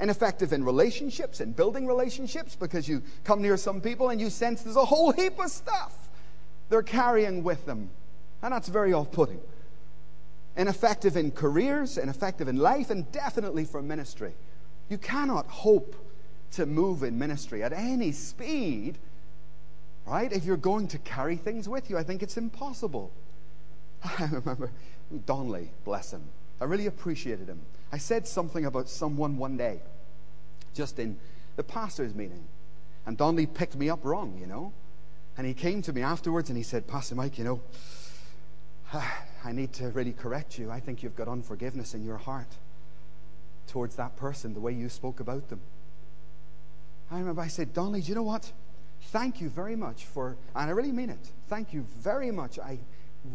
Ineffective 0.00 0.52
in 0.52 0.64
relationships, 0.64 1.40
and 1.40 1.54
building 1.54 1.86
relationships, 1.86 2.56
because 2.56 2.88
you 2.88 3.02
come 3.24 3.42
near 3.42 3.56
some 3.56 3.80
people 3.80 4.10
and 4.10 4.20
you 4.20 4.30
sense 4.30 4.62
there's 4.62 4.76
a 4.76 4.84
whole 4.84 5.12
heap 5.12 5.38
of 5.38 5.50
stuff 5.50 6.08
they're 6.68 6.82
carrying 6.82 7.42
with 7.42 7.66
them. 7.66 7.90
And 8.42 8.54
that's 8.54 8.68
very 8.68 8.92
off 8.92 9.10
putting. 9.12 9.40
And 10.56 10.68
effective 10.68 11.16
in 11.16 11.30
careers, 11.30 11.98
and 11.98 12.08
effective 12.08 12.48
in 12.48 12.56
life, 12.56 12.90
and 12.90 13.10
definitely 13.12 13.64
for 13.64 13.82
ministry. 13.82 14.32
You 14.88 14.98
cannot 14.98 15.46
hope 15.46 15.94
to 16.52 16.66
move 16.66 17.02
in 17.02 17.18
ministry 17.18 17.62
at 17.62 17.72
any 17.72 18.12
speed 18.12 18.98
right? 20.10 20.32
If 20.32 20.44
you're 20.44 20.56
going 20.56 20.88
to 20.88 20.98
carry 20.98 21.36
things 21.36 21.68
with 21.68 21.88
you, 21.88 21.96
I 21.96 22.02
think 22.02 22.22
it's 22.22 22.36
impossible. 22.36 23.12
I 24.04 24.24
remember 24.24 24.70
Donnelly, 25.26 25.70
bless 25.84 26.12
him. 26.12 26.22
I 26.60 26.64
really 26.64 26.86
appreciated 26.86 27.48
him. 27.48 27.60
I 27.92 27.98
said 27.98 28.26
something 28.26 28.64
about 28.64 28.88
someone 28.88 29.36
one 29.36 29.56
day, 29.56 29.80
just 30.74 30.98
in 30.98 31.18
the 31.56 31.64
pastor's 31.64 32.14
meeting. 32.14 32.44
And 33.06 33.16
Donnelly 33.16 33.46
picked 33.46 33.76
me 33.76 33.90
up 33.90 34.04
wrong, 34.04 34.36
you 34.40 34.46
know. 34.46 34.72
And 35.36 35.46
he 35.46 35.54
came 35.54 35.82
to 35.82 35.92
me 35.92 36.02
afterwards 36.02 36.50
and 36.50 36.56
he 36.56 36.62
said, 36.62 36.86
Pastor 36.86 37.14
Mike, 37.14 37.38
you 37.38 37.44
know, 37.44 37.60
I 39.44 39.52
need 39.52 39.72
to 39.74 39.88
really 39.88 40.12
correct 40.12 40.58
you. 40.58 40.70
I 40.70 40.80
think 40.80 41.02
you've 41.02 41.16
got 41.16 41.28
unforgiveness 41.28 41.94
in 41.94 42.04
your 42.04 42.18
heart 42.18 42.48
towards 43.66 43.96
that 43.96 44.16
person, 44.16 44.52
the 44.54 44.60
way 44.60 44.72
you 44.72 44.88
spoke 44.88 45.20
about 45.20 45.48
them. 45.48 45.60
I 47.10 47.18
remember 47.18 47.40
I 47.40 47.48
said, 47.48 47.72
Donnelly, 47.72 48.02
do 48.02 48.08
you 48.08 48.14
know 48.14 48.22
what? 48.22 48.52
Thank 49.06 49.40
you 49.40 49.48
very 49.48 49.76
much 49.76 50.04
for, 50.04 50.36
and 50.54 50.70
I 50.70 50.72
really 50.72 50.92
mean 50.92 51.10
it, 51.10 51.30
thank 51.48 51.72
you 51.72 51.86
very 51.98 52.30
much. 52.30 52.58
I 52.58 52.78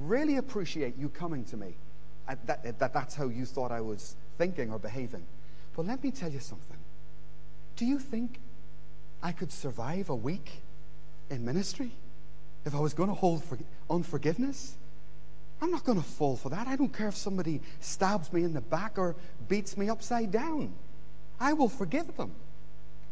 really 0.02 0.38
appreciate 0.38 0.96
you 0.98 1.10
coming 1.10 1.44
to 1.46 1.58
me. 1.58 1.76
That, 2.28 2.80
that, 2.80 2.94
that's 2.94 3.16
how 3.16 3.28
you 3.28 3.46
thought 3.46 3.72
I 3.72 3.82
was 3.82 4.16
thinking 4.38 4.72
or 4.72 4.80
behaving. 4.80 5.26
But 5.76 5.86
let 5.86 6.04
me 6.04 6.12
tell 6.12 6.32
you 6.32 6.40
something. 6.40 6.78
Do 7.76 7.86
you 7.86 8.00
think 8.00 8.40
I 9.22 9.32
could 9.32 9.52
survive 9.52 10.10
a 10.10 10.16
week 10.16 10.64
in 11.30 11.46
ministry 11.46 11.92
if 12.66 12.74
I 12.74 12.80
was 12.80 12.94
going 12.94 13.10
to 13.10 13.16
hold 13.16 13.44
for, 13.44 13.58
unforgiveness? 13.90 14.76
I'm 15.62 15.72
not 15.72 15.84
going 15.84 15.98
to 15.98 16.08
fall 16.08 16.36
for 16.36 16.50
that. 16.50 16.68
I 16.68 16.76
don't 16.76 16.94
care 16.94 17.08
if 17.08 17.16
somebody 17.16 17.62
stabs 17.80 18.32
me 18.34 18.44
in 18.44 18.54
the 18.54 18.62
back 18.62 18.98
or 18.98 19.16
beats 19.48 19.78
me 19.78 19.90
upside 19.90 20.32
down. 20.32 20.74
I 21.40 21.54
will 21.54 21.70
forgive 21.70 22.16
them 22.18 22.34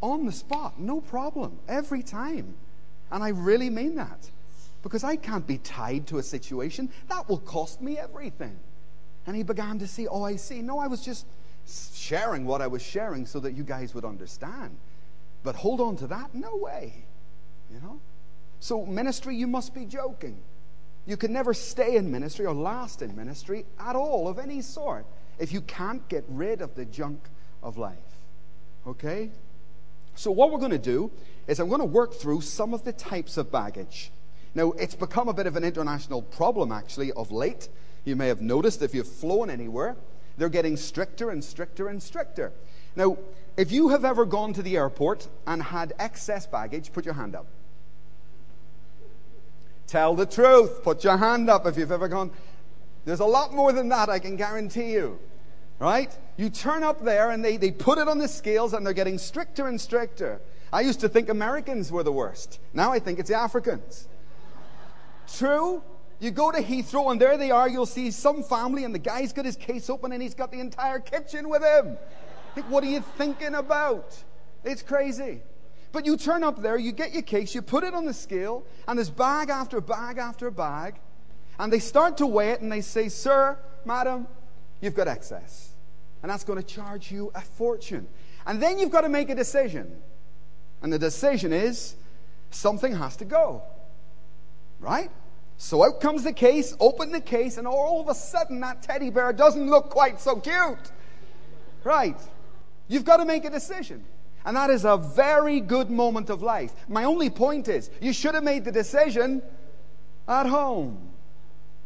on 0.01 0.25
the 0.25 0.31
spot, 0.31 0.79
no 0.79 1.01
problem, 1.01 1.59
every 1.67 2.03
time. 2.03 2.55
And 3.11 3.23
I 3.23 3.29
really 3.29 3.69
mean 3.69 3.95
that. 3.95 4.29
Because 4.81 5.03
I 5.03 5.15
can't 5.15 5.47
be 5.47 5.59
tied 5.59 6.07
to 6.07 6.17
a 6.17 6.23
situation. 6.23 6.89
That 7.07 7.29
will 7.29 7.39
cost 7.39 7.81
me 7.81 7.97
everything. 7.97 8.59
And 9.25 9.35
he 9.35 9.43
began 9.43 9.79
to 9.79 9.87
see, 9.87 10.07
oh, 10.07 10.23
I 10.23 10.35
see. 10.35 10.61
No, 10.61 10.79
I 10.79 10.87
was 10.87 11.03
just 11.03 11.25
sharing 11.65 12.45
what 12.45 12.61
I 12.61 12.67
was 12.67 12.81
sharing 12.81 13.25
so 13.25 13.39
that 13.39 13.53
you 13.53 13.63
guys 13.63 13.93
would 13.93 14.05
understand. 14.05 14.75
But 15.43 15.55
hold 15.55 15.81
on 15.81 15.95
to 15.97 16.07
that? 16.07 16.33
No 16.33 16.55
way. 16.55 17.05
You 17.71 17.79
know? 17.79 17.99
So, 18.59 18.85
ministry, 18.85 19.35
you 19.35 19.47
must 19.47 19.73
be 19.73 19.85
joking. 19.85 20.39
You 21.05 21.17
can 21.17 21.33
never 21.33 21.53
stay 21.53 21.97
in 21.97 22.11
ministry 22.11 22.45
or 22.45 22.53
last 22.53 23.01
in 23.01 23.15
ministry 23.15 23.65
at 23.79 23.95
all 23.95 24.27
of 24.27 24.39
any 24.39 24.61
sort 24.61 25.05
if 25.37 25.51
you 25.51 25.61
can't 25.61 26.07
get 26.07 26.23
rid 26.29 26.61
of 26.61 26.75
the 26.75 26.85
junk 26.85 27.19
of 27.61 27.77
life. 27.77 27.97
Okay? 28.87 29.31
So, 30.15 30.31
what 30.31 30.51
we're 30.51 30.59
going 30.59 30.71
to 30.71 30.77
do 30.77 31.11
is 31.47 31.59
I'm 31.59 31.67
going 31.67 31.79
to 31.79 31.85
work 31.85 32.13
through 32.13 32.41
some 32.41 32.73
of 32.73 32.83
the 32.83 32.93
types 32.93 33.37
of 33.37 33.51
baggage. 33.51 34.11
Now, 34.55 34.71
it's 34.73 34.95
become 34.95 35.27
a 35.27 35.33
bit 35.33 35.47
of 35.47 35.55
an 35.55 35.63
international 35.63 36.21
problem, 36.21 36.71
actually, 36.71 37.11
of 37.13 37.31
late. 37.31 37.67
You 38.05 38.15
may 38.15 38.27
have 38.27 38.41
noticed 38.41 38.81
if 38.81 38.93
you've 38.93 39.07
flown 39.07 39.49
anywhere, 39.49 39.95
they're 40.37 40.49
getting 40.49 40.77
stricter 40.77 41.29
and 41.29 41.43
stricter 41.43 41.87
and 41.87 42.01
stricter. 42.01 42.51
Now, 42.95 43.17
if 43.55 43.71
you 43.71 43.89
have 43.89 44.03
ever 44.03 44.25
gone 44.25 44.53
to 44.53 44.61
the 44.61 44.77
airport 44.77 45.27
and 45.47 45.61
had 45.61 45.93
excess 45.99 46.47
baggage, 46.47 46.91
put 46.91 47.05
your 47.05 47.13
hand 47.13 47.35
up. 47.35 47.47
Tell 49.87 50.15
the 50.15 50.25
truth. 50.25 50.83
Put 50.83 51.03
your 51.03 51.17
hand 51.17 51.49
up 51.49 51.65
if 51.65 51.77
you've 51.77 51.91
ever 51.91 52.07
gone. 52.07 52.31
There's 53.05 53.19
a 53.19 53.25
lot 53.25 53.53
more 53.53 53.71
than 53.73 53.89
that, 53.89 54.09
I 54.09 54.19
can 54.19 54.35
guarantee 54.35 54.91
you 54.91 55.19
right? 55.83 56.17
You 56.37 56.49
turn 56.49 56.81
up 56.81 57.03
there 57.03 57.31
and 57.31 57.43
they, 57.43 57.57
they 57.57 57.69
put 57.69 57.97
it 57.97 58.07
on 58.07 58.17
the 58.17 58.27
scales 58.27 58.73
and 58.73 58.85
they're 58.85 58.93
getting 58.93 59.17
stricter 59.17 59.67
and 59.67 59.79
stricter. 59.79 60.39
I 60.71 60.81
used 60.81 61.01
to 61.01 61.09
think 61.09 61.27
Americans 61.27 61.91
were 61.91 62.03
the 62.03 62.11
worst. 62.11 62.59
Now 62.73 62.93
I 62.93 62.99
think 62.99 63.19
it's 63.19 63.29
the 63.29 63.35
Africans. 63.35 64.07
True. 65.35 65.83
You 66.19 66.31
go 66.31 66.51
to 66.51 66.61
Heathrow 66.61 67.11
and 67.11 67.19
there 67.19 67.37
they 67.37 67.51
are. 67.51 67.67
You'll 67.67 67.85
see 67.85 68.11
some 68.11 68.43
family 68.43 68.85
and 68.85 68.93
the 68.93 68.99
guy's 68.99 69.33
got 69.33 69.45
his 69.45 69.57
case 69.57 69.89
open 69.89 70.11
and 70.11 70.21
he's 70.21 70.35
got 70.35 70.51
the 70.51 70.59
entire 70.59 70.99
kitchen 70.99 71.49
with 71.49 71.63
him. 71.63 71.97
Think, 72.55 72.69
what 72.69 72.83
are 72.83 72.87
you 72.87 73.01
thinking 73.17 73.55
about? 73.55 74.15
It's 74.63 74.81
crazy. 74.81 75.41
But 75.91 76.05
you 76.05 76.17
turn 76.17 76.43
up 76.43 76.61
there, 76.61 76.77
you 76.77 76.91
get 76.91 77.13
your 77.13 77.21
case, 77.21 77.53
you 77.53 77.61
put 77.61 77.83
it 77.83 77.93
on 77.93 78.05
the 78.05 78.13
scale, 78.13 78.65
and 78.87 78.97
there's 78.97 79.11
bag 79.11 79.49
after 79.49 79.79
bag 79.79 80.17
after 80.17 80.49
bag. 80.49 80.95
And 81.59 81.71
they 81.71 81.79
start 81.79 82.17
to 82.17 82.25
weigh 82.25 82.49
it 82.49 82.61
and 82.61 82.71
they 82.71 82.81
say, 82.81 83.09
Sir, 83.09 83.57
madam, 83.85 84.27
you've 84.81 84.95
got 84.95 85.07
excess. 85.07 85.69
And 86.21 86.31
that's 86.31 86.43
going 86.43 86.59
to 86.59 86.65
charge 86.65 87.11
you 87.11 87.31
a 87.35 87.41
fortune. 87.41 88.07
And 88.45 88.61
then 88.61 88.79
you've 88.79 88.89
got 88.89 89.01
to 89.01 89.09
make 89.09 89.29
a 89.29 89.35
decision. 89.35 90.01
And 90.81 90.91
the 90.91 90.99
decision 90.99 91.53
is 91.53 91.95
something 92.49 92.95
has 92.95 93.15
to 93.17 93.25
go. 93.25 93.63
Right? 94.79 95.11
So 95.63 95.81
out 95.81 96.01
comes 96.01 96.25
the 96.25 96.33
case, 96.33 96.75
open 96.81 97.13
the 97.13 97.21
case, 97.21 97.55
and 97.57 97.65
all 97.65 98.01
of 98.01 98.09
a 98.09 98.13
sudden 98.13 98.59
that 98.59 98.83
teddy 98.83 99.09
bear 99.09 99.31
doesn't 99.31 99.69
look 99.69 99.91
quite 99.91 100.19
so 100.19 100.35
cute. 100.35 100.91
Right? 101.85 102.19
You've 102.89 103.05
got 103.05 103.17
to 103.17 103.25
make 103.25 103.45
a 103.45 103.49
decision. 103.49 104.03
And 104.45 104.57
that 104.57 104.69
is 104.69 104.83
a 104.83 104.97
very 104.97 105.61
good 105.61 105.89
moment 105.89 106.29
of 106.29 106.41
life. 106.41 106.73
My 106.89 107.05
only 107.05 107.29
point 107.29 107.69
is, 107.69 107.89
you 108.01 108.11
should 108.11 108.35
have 108.35 108.43
made 108.43 108.65
the 108.65 108.73
decision 108.73 109.41
at 110.27 110.47
home. 110.47 110.97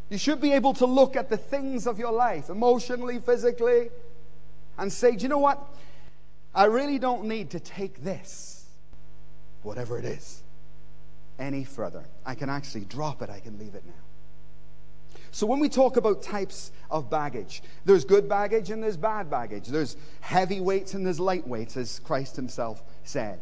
You 0.10 0.18
should 0.18 0.42
be 0.42 0.54
able 0.54 0.74
to 0.74 0.88
look 0.88 1.16
at 1.16 1.30
the 1.30 1.38
things 1.38 1.86
of 1.86 2.00
your 2.00 2.12
life, 2.12 2.50
emotionally, 2.50 3.20
physically, 3.20 3.92
and 4.80 4.92
say, 4.92 5.16
Do 5.16 5.22
you 5.22 5.30
know 5.30 5.38
what? 5.38 5.64
I 6.56 6.66
really 6.66 6.98
don't 6.98 7.26
need 7.26 7.52
to 7.52 7.60
take 7.60 8.04
this, 8.04 8.66
whatever 9.62 10.00
it 10.00 10.06
is, 10.06 10.42
any 11.40 11.64
further. 11.64 12.06
I 12.26 12.36
can 12.36 12.50
actually 12.50 12.86
drop 12.86 13.22
it, 13.22 13.30
I 13.30 13.40
can 13.40 13.58
leave 13.58 13.76
it 13.76 13.86
now. 13.86 13.94
So, 15.32 15.46
when 15.46 15.60
we 15.60 15.70
talk 15.70 15.98
about 15.98 16.22
types 16.22 16.72
of 16.90 17.10
baggage, 17.10 17.62
there's 17.86 18.06
good 18.06 18.30
baggage 18.30 18.70
and 18.72 18.82
there's 18.82 18.98
bad 18.98 19.30
baggage. 19.30 19.68
There's 19.68 19.98
heavy 20.22 20.60
weights 20.60 20.94
and 20.94 21.06
there's 21.06 21.20
light 21.20 21.48
weights, 21.48 21.78
as 21.78 22.00
Christ 22.00 22.36
Himself 22.36 22.82
said. 23.04 23.40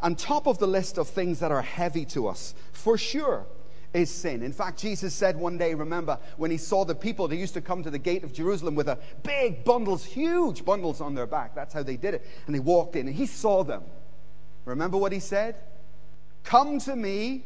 On 0.00 0.14
top 0.14 0.46
of 0.46 0.58
the 0.58 0.66
list 0.66 0.98
of 0.98 1.08
things 1.08 1.40
that 1.40 1.52
are 1.52 1.62
heavy 1.62 2.04
to 2.06 2.26
us, 2.26 2.54
for 2.72 2.96
sure, 2.96 3.46
is 3.92 4.10
sin. 4.10 4.42
In 4.42 4.52
fact, 4.52 4.78
Jesus 4.78 5.12
said 5.12 5.36
one 5.36 5.58
day, 5.58 5.74
remember, 5.74 6.18
when 6.36 6.50
he 6.50 6.56
saw 6.56 6.84
the 6.84 6.94
people, 6.94 7.28
they 7.28 7.36
used 7.36 7.54
to 7.54 7.60
come 7.60 7.82
to 7.82 7.90
the 7.90 7.98
gate 7.98 8.24
of 8.24 8.32
Jerusalem 8.32 8.74
with 8.74 8.88
a 8.88 8.98
big 9.22 9.64
bundles, 9.64 10.04
huge 10.04 10.64
bundles 10.64 11.00
on 11.00 11.14
their 11.14 11.26
back. 11.26 11.54
That's 11.54 11.74
how 11.74 11.82
they 11.82 11.96
did 11.96 12.14
it. 12.14 12.26
And 12.46 12.54
they 12.54 12.60
walked 12.60 12.96
in 12.96 13.08
and 13.08 13.16
he 13.16 13.26
saw 13.26 13.64
them. 13.64 13.82
Remember 14.64 14.96
what 14.96 15.12
he 15.12 15.20
said? 15.20 15.56
Come 16.44 16.78
to 16.80 16.96
me, 16.96 17.44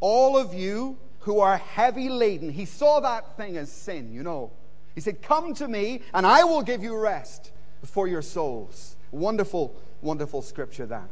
all 0.00 0.36
of 0.36 0.54
you 0.54 0.98
who 1.20 1.40
are 1.40 1.56
heavy 1.56 2.08
laden. 2.08 2.50
He 2.50 2.64
saw 2.64 3.00
that 3.00 3.36
thing 3.36 3.56
as 3.56 3.70
sin, 3.70 4.12
you 4.12 4.22
know. 4.22 4.52
He 4.94 5.00
said, 5.00 5.22
Come 5.22 5.54
to 5.54 5.66
me, 5.66 6.02
and 6.14 6.26
I 6.26 6.44
will 6.44 6.62
give 6.62 6.82
you 6.82 6.96
rest 6.96 7.50
for 7.84 8.06
your 8.06 8.22
souls. 8.22 8.96
Wonderful, 9.10 9.74
wonderful 10.02 10.42
scripture 10.42 10.86
that. 10.86 11.08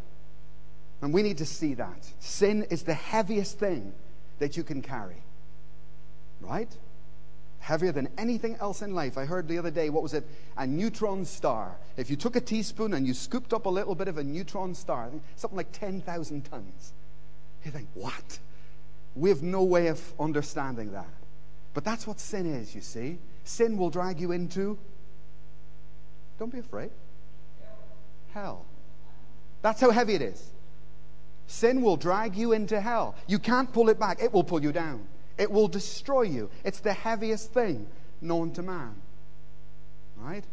And 1.03 1.13
we 1.13 1.23
need 1.23 1.39
to 1.39 1.47
see 1.47 1.75
that. 1.75 2.09
Sin 2.21 2.67
is 2.71 2.85
the 2.85 2.95
heaviest 2.95 3.59
thing 3.59 3.93
that 4.39 4.57
you 4.57 4.63
can 4.63 4.83
carry. 4.83 5.23
Right? 6.41 6.71
Heavier 7.59 7.93
than 7.93 8.09
anything 8.17 8.57
else 8.61 8.83
in 8.83 8.95
life. 8.95 9.19
I 9.19 9.25
heard 9.25 9.49
the 9.49 9.59
other 9.59 9.71
day, 9.71 9.91
what 9.91 10.03
was 10.03 10.15
it? 10.15 10.27
A 10.57 10.67
neutron 10.67 11.25
star. 11.25 11.77
If 11.97 12.09
you 12.09 12.17
took 12.17 12.37
a 12.37 12.41
teaspoon 12.41 12.95
and 12.95 13.07
you 13.07 13.15
scooped 13.15 13.53
up 13.53 13.67
a 13.67 13.71
little 13.71 13.95
bit 13.95 14.09
of 14.09 14.19
a 14.19 14.25
neutron 14.25 14.75
star, 14.75 15.11
something 15.37 15.57
like 15.57 15.73
10,000 15.73 16.43
tons. 16.45 16.93
You 17.65 17.71
think, 17.71 17.89
what? 17.95 18.39
We 19.15 19.31
have 19.31 19.43
no 19.43 19.63
way 19.63 19.89
of 19.89 20.01
understanding 20.19 20.93
that. 20.93 21.07
But 21.73 21.85
that's 21.85 22.07
what 22.07 22.21
sin 22.21 22.47
is, 22.47 22.75
you 22.75 22.81
see. 22.81 23.19
Sin 23.45 23.77
will 23.77 23.91
drag 23.91 24.21
you 24.21 24.33
into, 24.33 24.79
don't 26.39 26.53
be 26.53 26.59
afraid, 26.59 26.91
hell. 28.33 28.65
That's 29.63 29.81
how 29.81 29.91
heavy 29.91 30.15
it 30.15 30.23
is. 30.23 30.51
Sin 31.47 31.83
will 31.83 31.97
drag 31.97 32.37
you 32.37 32.53
into 32.53 32.81
hell. 32.81 33.15
You 33.27 33.39
can't 33.39 33.73
pull 33.73 33.89
it 33.89 33.99
back, 33.99 34.23
it 34.23 34.33
will 34.33 34.45
pull 34.45 34.63
you 34.63 34.73
down. 34.73 35.07
It 35.37 35.51
will 35.51 35.69
destroy 35.69 36.23
you. 36.23 36.51
It's 36.65 36.81
the 36.81 36.93
heaviest 36.93 37.53
thing 37.53 37.87
known 38.21 38.53
to 38.53 38.63
man. 38.63 38.95
Right? 40.17 40.45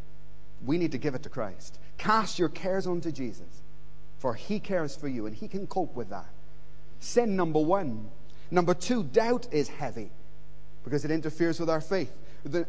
We 0.66 0.78
need 0.78 0.92
to 0.92 0.98
give 0.98 1.16
it 1.16 1.24
to 1.24 1.30
Christ. 1.30 1.80
Cast 1.98 2.40
your 2.40 2.50
cares 2.50 2.88
onto 2.88 3.12
Jesus, 3.12 3.62
for 4.18 4.34
he 4.34 4.60
cares 4.60 4.96
for 4.96 5.08
you 5.08 5.28
and 5.28 5.36
he 5.36 5.48
can 5.48 5.68
cope 5.68 5.96
with 5.96 6.10
that. 6.10 6.30
Sin 7.02 7.36
number 7.36 7.60
one. 7.60 8.10
Number 8.50 8.74
two, 8.74 9.04
doubt 9.04 9.48
is 9.52 9.68
heavy 9.68 10.10
because 10.86 11.04
it 11.04 11.12
interferes 11.12 11.60
with 11.60 11.70
our 11.70 11.82
faith. 11.82 12.16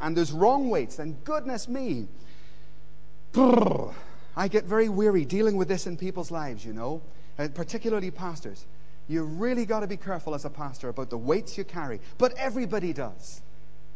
And 0.01 0.17
there's 0.17 0.33
wrong 0.33 0.69
weights, 0.69 0.99
and 0.99 1.23
goodness 1.23 1.69
me, 1.69 2.09
I 4.37 4.49
get 4.49 4.65
very 4.65 4.89
weary 4.89 5.25
dealing 5.25 5.57
with 5.57 5.69
this 5.69 5.87
in 5.87 5.97
people's 5.97 6.33
lives, 6.33 6.65
you 6.65 6.73
know 6.73 7.01
and 7.39 7.55
particularly 7.55 8.11
pastors, 8.11 8.67
you 9.09 9.25
really 9.25 9.67
got 9.67 9.81
to 9.81 9.87
be 9.87 9.97
careful 9.97 10.35
as 10.35 10.45
a 10.45 10.51
pastor 10.51 10.89
about 10.89 11.11
the 11.11 11.19
weights 11.19 11.59
you 11.59 11.65
carry. 11.65 12.01
But 12.19 12.35
everybody 12.37 12.93
does. 12.93 13.43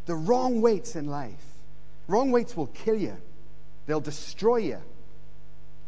The 0.07 0.14
wrong 0.14 0.61
weights 0.61 0.97
in 0.97 1.07
life. 1.07 1.45
Wrong 2.09 2.31
weights 2.31 2.57
will 2.57 2.69
kill 2.69 2.97
you, 2.97 3.17
they'll 3.87 4.00
destroy 4.00 4.58
you. 4.58 4.78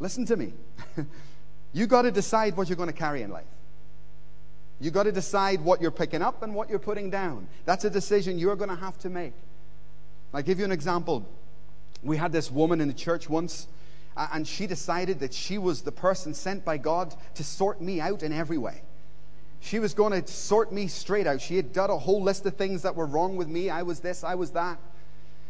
Listen 0.00 0.24
to 0.26 0.36
me. 0.36 0.52
you 1.72 1.86
got 1.86 2.02
to 2.02 2.12
decide 2.12 2.56
what 2.56 2.68
you're 2.68 2.76
going 2.76 2.88
to 2.88 2.92
carry 2.92 3.22
in 3.22 3.30
life. 3.30 3.46
You 4.80 4.90
got 4.90 5.04
to 5.04 5.12
decide 5.12 5.60
what 5.60 5.82
you're 5.82 5.90
picking 5.90 6.22
up 6.22 6.42
and 6.42 6.54
what 6.54 6.70
you're 6.70 6.78
putting 6.78 7.10
down. 7.10 7.48
That's 7.64 7.84
a 7.84 7.90
decision 7.90 8.38
you're 8.38 8.56
going 8.56 8.70
to 8.70 8.76
have 8.76 8.98
to 8.98 9.10
make. 9.10 9.32
I'll 10.32 10.42
give 10.42 10.58
you 10.58 10.64
an 10.64 10.72
example. 10.72 11.26
We 12.02 12.16
had 12.16 12.32
this 12.32 12.50
woman 12.50 12.80
in 12.80 12.88
the 12.88 12.94
church 12.94 13.28
once 13.28 13.66
and 14.18 14.46
she 14.46 14.66
decided 14.66 15.20
that 15.20 15.32
she 15.32 15.58
was 15.58 15.82
the 15.82 15.92
person 15.92 16.34
sent 16.34 16.64
by 16.64 16.76
God 16.76 17.14
to 17.34 17.44
sort 17.44 17.80
me 17.80 18.00
out 18.00 18.22
in 18.22 18.32
every 18.32 18.58
way. 18.58 18.82
She 19.60 19.78
was 19.78 19.94
going 19.94 20.20
to 20.20 20.30
sort 20.30 20.72
me 20.72 20.86
straight 20.86 21.26
out. 21.26 21.40
She 21.40 21.56
had 21.56 21.72
done 21.72 21.90
a 21.90 21.98
whole 21.98 22.22
list 22.22 22.46
of 22.46 22.56
things 22.56 22.82
that 22.82 22.94
were 22.94 23.06
wrong 23.06 23.36
with 23.36 23.48
me. 23.48 23.70
I 23.70 23.82
was 23.82 24.00
this, 24.00 24.24
I 24.24 24.34
was 24.34 24.50
that. 24.52 24.78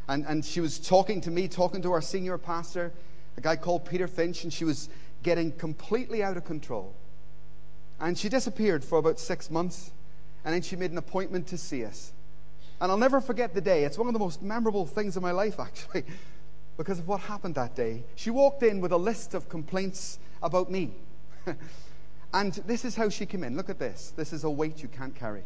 And, 0.08 0.24
and 0.26 0.44
she 0.44 0.60
was 0.60 0.78
talking 0.78 1.20
to 1.22 1.30
me, 1.30 1.48
talking 1.48 1.82
to 1.82 1.92
our 1.92 2.00
senior 2.00 2.38
pastor, 2.38 2.92
a 3.36 3.40
guy 3.40 3.56
called 3.56 3.84
Peter 3.84 4.06
Finch, 4.06 4.44
and 4.44 4.52
she 4.52 4.64
was 4.64 4.88
getting 5.22 5.52
completely 5.52 6.22
out 6.22 6.36
of 6.36 6.44
control. 6.44 6.94
And 8.00 8.16
she 8.16 8.28
disappeared 8.28 8.84
for 8.84 8.98
about 8.98 9.18
six 9.18 9.50
months, 9.50 9.90
and 10.44 10.54
then 10.54 10.62
she 10.62 10.76
made 10.76 10.92
an 10.92 10.98
appointment 10.98 11.46
to 11.48 11.58
see 11.58 11.84
us. 11.84 12.12
And 12.80 12.92
I'll 12.92 12.98
never 12.98 13.20
forget 13.20 13.54
the 13.54 13.60
day. 13.60 13.84
It's 13.84 13.98
one 13.98 14.06
of 14.06 14.12
the 14.12 14.20
most 14.20 14.40
memorable 14.40 14.86
things 14.86 15.16
in 15.16 15.22
my 15.22 15.32
life, 15.32 15.58
actually 15.60 16.04
because 16.78 17.00
of 17.00 17.08
what 17.08 17.20
happened 17.20 17.56
that 17.56 17.74
day. 17.74 18.04
She 18.14 18.30
walked 18.30 18.62
in 18.62 18.80
with 18.80 18.92
a 18.92 18.96
list 18.96 19.34
of 19.34 19.48
complaints 19.50 20.20
about 20.42 20.70
me. 20.70 20.92
and 22.32 22.54
this 22.66 22.84
is 22.84 22.94
how 22.94 23.08
she 23.10 23.26
came 23.26 23.42
in. 23.42 23.56
Look 23.56 23.68
at 23.68 23.80
this. 23.80 24.14
This 24.16 24.32
is 24.32 24.44
a 24.44 24.50
weight 24.50 24.80
you 24.80 24.88
can't 24.88 25.14
carry. 25.14 25.42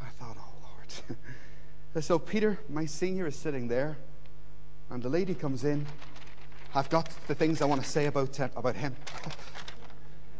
I 0.00 0.08
thought, 0.20 0.36
oh, 0.38 0.52
Lord. 0.62 2.04
so 2.04 2.18
Peter, 2.18 2.60
my 2.68 2.86
senior, 2.86 3.26
is 3.26 3.34
sitting 3.34 3.66
there, 3.66 3.98
and 4.88 5.02
the 5.02 5.08
lady 5.08 5.34
comes 5.34 5.64
in. 5.64 5.84
I've 6.74 6.90
got 6.90 7.08
the 7.28 7.34
things 7.34 7.62
I 7.62 7.66
want 7.66 7.82
to 7.82 7.88
say 7.88 8.06
about, 8.06 8.38
uh, 8.40 8.48
about 8.56 8.74
him. 8.74 8.96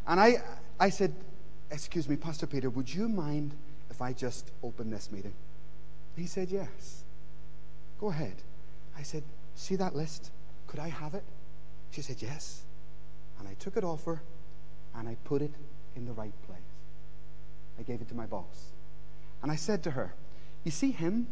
and 0.06 0.18
I, 0.18 0.36
I 0.80 0.90
said, 0.90 1.14
Excuse 1.70 2.08
me, 2.08 2.16
Pastor 2.16 2.46
Peter, 2.46 2.70
would 2.70 2.92
you 2.92 3.08
mind 3.08 3.52
if 3.90 4.02
I 4.02 4.12
just 4.12 4.50
open 4.62 4.90
this 4.90 5.10
meeting? 5.10 5.34
He 6.16 6.26
said, 6.26 6.50
Yes. 6.50 7.04
Go 8.00 8.08
ahead. 8.08 8.34
I 8.98 9.02
said, 9.02 9.22
See 9.54 9.76
that 9.76 9.94
list? 9.94 10.30
Could 10.66 10.80
I 10.80 10.88
have 10.88 11.14
it? 11.14 11.24
She 11.90 12.02
said, 12.02 12.20
Yes. 12.20 12.62
And 13.38 13.48
I 13.48 13.54
took 13.54 13.76
it 13.76 13.84
off 13.84 14.04
her 14.04 14.22
and 14.94 15.08
I 15.08 15.16
put 15.24 15.42
it 15.42 15.52
in 15.96 16.04
the 16.04 16.12
right 16.12 16.34
place. 16.46 16.58
I 17.78 17.82
gave 17.82 18.00
it 18.00 18.08
to 18.08 18.14
my 18.14 18.26
boss. 18.26 18.72
And 19.42 19.50
I 19.50 19.56
said 19.56 19.82
to 19.84 19.92
her, 19.92 20.14
You 20.64 20.70
see 20.70 20.90
him? 20.90 21.28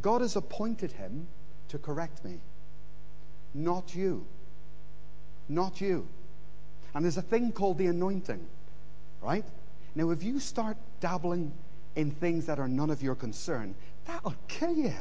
God 0.00 0.20
has 0.20 0.36
appointed 0.36 0.92
him 0.92 1.26
to 1.68 1.78
correct 1.78 2.24
me, 2.24 2.40
not 3.54 3.94
you. 3.94 4.26
Not 5.48 5.80
you. 5.80 6.06
And 6.94 7.04
there's 7.04 7.16
a 7.16 7.22
thing 7.22 7.52
called 7.52 7.78
the 7.78 7.86
anointing, 7.86 8.46
right? 9.22 9.44
Now, 9.94 10.10
if 10.10 10.22
you 10.22 10.40
start 10.40 10.76
dabbling 11.00 11.52
in 11.96 12.10
things 12.10 12.46
that 12.46 12.58
are 12.58 12.68
none 12.68 12.90
of 12.90 13.02
your 13.02 13.14
concern, 13.14 13.74
that'll 14.06 14.36
kill 14.48 14.74
you. 14.74 14.94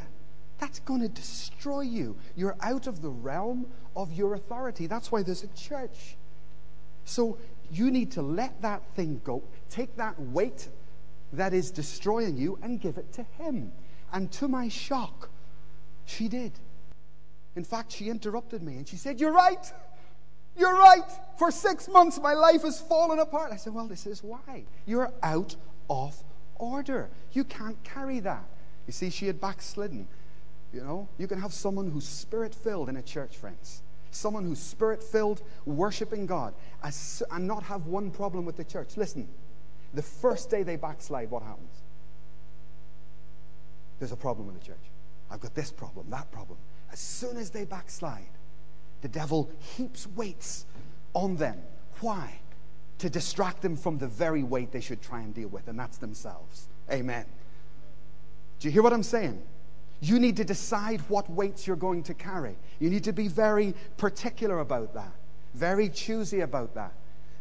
That's 0.60 0.80
going 0.80 1.02
to 1.02 1.08
destroy 1.08 1.82
you. 1.82 2.16
You're 2.36 2.56
out 2.62 2.88
of 2.88 3.02
the 3.02 3.10
realm 3.10 3.68
of 3.96 4.12
your 4.14 4.34
authority. 4.34 4.88
That's 4.88 5.12
why 5.12 5.24
there's 5.24 5.44
a 5.44 5.48
church. 5.48 6.18
So 7.06 7.38
you 7.72 7.92
need 7.92 8.12
to 8.14 8.22
let 8.22 8.62
that 8.62 8.82
thing 8.96 9.22
go. 9.24 9.44
Take 9.70 9.96
that 9.98 10.20
weight 10.20 10.68
that 11.34 11.54
is 11.54 11.72
destroying 11.72 12.38
you 12.38 12.58
and 12.62 12.82
give 12.82 12.98
it 12.98 13.12
to 13.14 13.24
Him. 13.38 13.72
And 14.12 14.32
to 14.34 14.48
my 14.48 14.68
shock, 14.70 15.30
she 16.06 16.28
did. 16.28 16.54
In 17.58 17.64
fact, 17.64 17.92
she 17.92 18.08
interrupted 18.10 18.62
me 18.62 18.74
and 18.78 18.88
she 18.88 18.98
said, 18.98 19.20
You're 19.20 19.34
right. 19.34 19.74
You're 20.56 20.76
right. 20.76 21.04
For 21.38 21.50
six 21.50 21.90
months, 21.90 22.20
my 22.22 22.34
life 22.34 22.62
has 22.62 22.80
fallen 22.80 23.18
apart. 23.18 23.52
I 23.52 23.58
said, 23.58 23.74
Well, 23.74 23.88
this 23.88 24.06
is 24.06 24.24
why. 24.24 24.64
You're 24.86 25.12
out 25.24 25.56
of 25.90 26.16
order. 26.56 27.10
You 27.34 27.44
can't 27.44 27.84
carry 27.84 28.20
that. 28.20 28.44
You 28.86 28.94
see, 28.94 29.10
she 29.10 29.26
had 29.26 29.42
backslidden. 29.42 30.08
You 30.72 30.84
know, 30.84 31.10
you 31.18 31.28
can 31.28 31.42
have 31.42 31.52
someone 31.52 31.90
who's 31.90 32.08
spirit 32.08 32.54
filled 32.54 32.90
in 32.90 32.98
a 32.98 33.02
church, 33.02 33.36
friends. 33.36 33.82
Someone 34.12 34.44
who's 34.44 34.60
spirit 34.60 35.02
filled, 35.02 35.42
worshiping 35.66 36.28
God, 36.28 36.54
and 36.84 37.48
not 37.48 37.64
have 37.64 37.88
one 37.88 38.12
problem 38.12 38.46
with 38.46 38.56
the 38.56 38.64
church. 38.64 38.98
Listen, 38.98 39.28
the 39.96 40.04
first 40.04 40.52
day 40.52 40.62
they 40.62 40.76
backslide, 40.76 41.32
what 41.32 41.42
happens? 41.42 41.82
There's 43.98 44.12
a 44.12 44.18
problem 44.18 44.46
with 44.46 44.60
the 44.60 44.66
church. 44.66 44.92
I've 45.32 45.40
got 45.40 45.56
this 45.56 45.72
problem, 45.72 46.08
that 46.12 46.32
problem. 46.32 46.60
As 46.92 47.00
soon 47.00 47.38
as 47.38 47.50
they 47.50 47.66
backslide, 47.66 48.30
the 49.02 49.08
devil 49.08 49.50
heaps 49.60 50.08
weights 50.16 50.66
on 51.14 51.36
them. 51.36 51.62
Why? 52.00 52.40
To 53.00 53.10
distract 53.10 53.62
them 53.62 53.76
from 53.76 53.98
the 53.98 54.08
very 54.08 54.44
weight 54.44 54.72
they 54.72 54.82
should 54.82 55.02
try 55.02 55.22
and 55.22 55.34
deal 55.34 55.50
with, 55.50 55.68
and 55.68 55.78
that's 55.78 55.98
themselves. 55.98 56.68
Amen. 56.92 57.26
Do 58.60 58.68
you 58.68 58.72
hear 58.72 58.82
what 58.82 58.94
I'm 58.94 59.04
saying? 59.04 59.42
You 60.00 60.20
need 60.20 60.38
to 60.38 60.44
decide 60.44 61.02
what 61.10 61.30
weights 61.30 61.66
you're 61.66 61.76
going 61.76 62.04
to 62.04 62.14
carry. 62.14 62.56
You 62.80 62.90
need 62.90 63.04
to 63.06 63.14
be 63.14 63.28
very 63.28 63.74
particular 63.98 64.60
about 64.60 64.94
that, 64.94 65.14
very 65.54 65.90
choosy 65.90 66.42
about 66.42 66.76
that. 66.76 66.94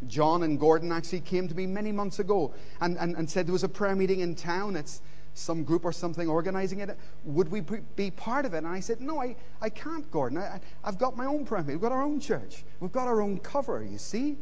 John 0.06 0.42
and 0.42 0.60
Gordon 0.60 0.92
actually 0.92 1.20
came 1.20 1.48
to 1.48 1.54
me 1.54 1.66
many 1.66 1.90
months 1.90 2.18
ago 2.18 2.52
and, 2.80 2.98
and, 2.98 3.16
and 3.16 3.28
said 3.28 3.46
there 3.46 3.52
was 3.52 3.64
a 3.64 3.68
prayer 3.68 3.96
meeting 3.96 4.20
in 4.20 4.34
town. 4.34 4.76
It's 4.76 5.00
some 5.36 5.62
group 5.64 5.84
or 5.84 5.92
something 5.92 6.28
organizing 6.28 6.80
it. 6.80 6.96
Would 7.24 7.50
we 7.50 7.60
be 7.60 8.10
part 8.10 8.46
of 8.46 8.54
it? 8.54 8.58
And 8.58 8.68
I 8.68 8.80
said, 8.80 9.00
No, 9.00 9.20
I, 9.20 9.36
I 9.60 9.68
can't, 9.68 10.10
Gordon. 10.10 10.38
I, 10.38 10.60
I've 10.82 10.98
got 10.98 11.16
my 11.16 11.26
own 11.26 11.44
prayer. 11.44 11.62
We've 11.62 11.80
got 11.80 11.92
our 11.92 12.02
own 12.02 12.20
church. 12.20 12.64
We've 12.80 12.92
got 12.92 13.06
our 13.06 13.20
own 13.20 13.38
cover, 13.38 13.84
you 13.84 13.98
see? 13.98 14.36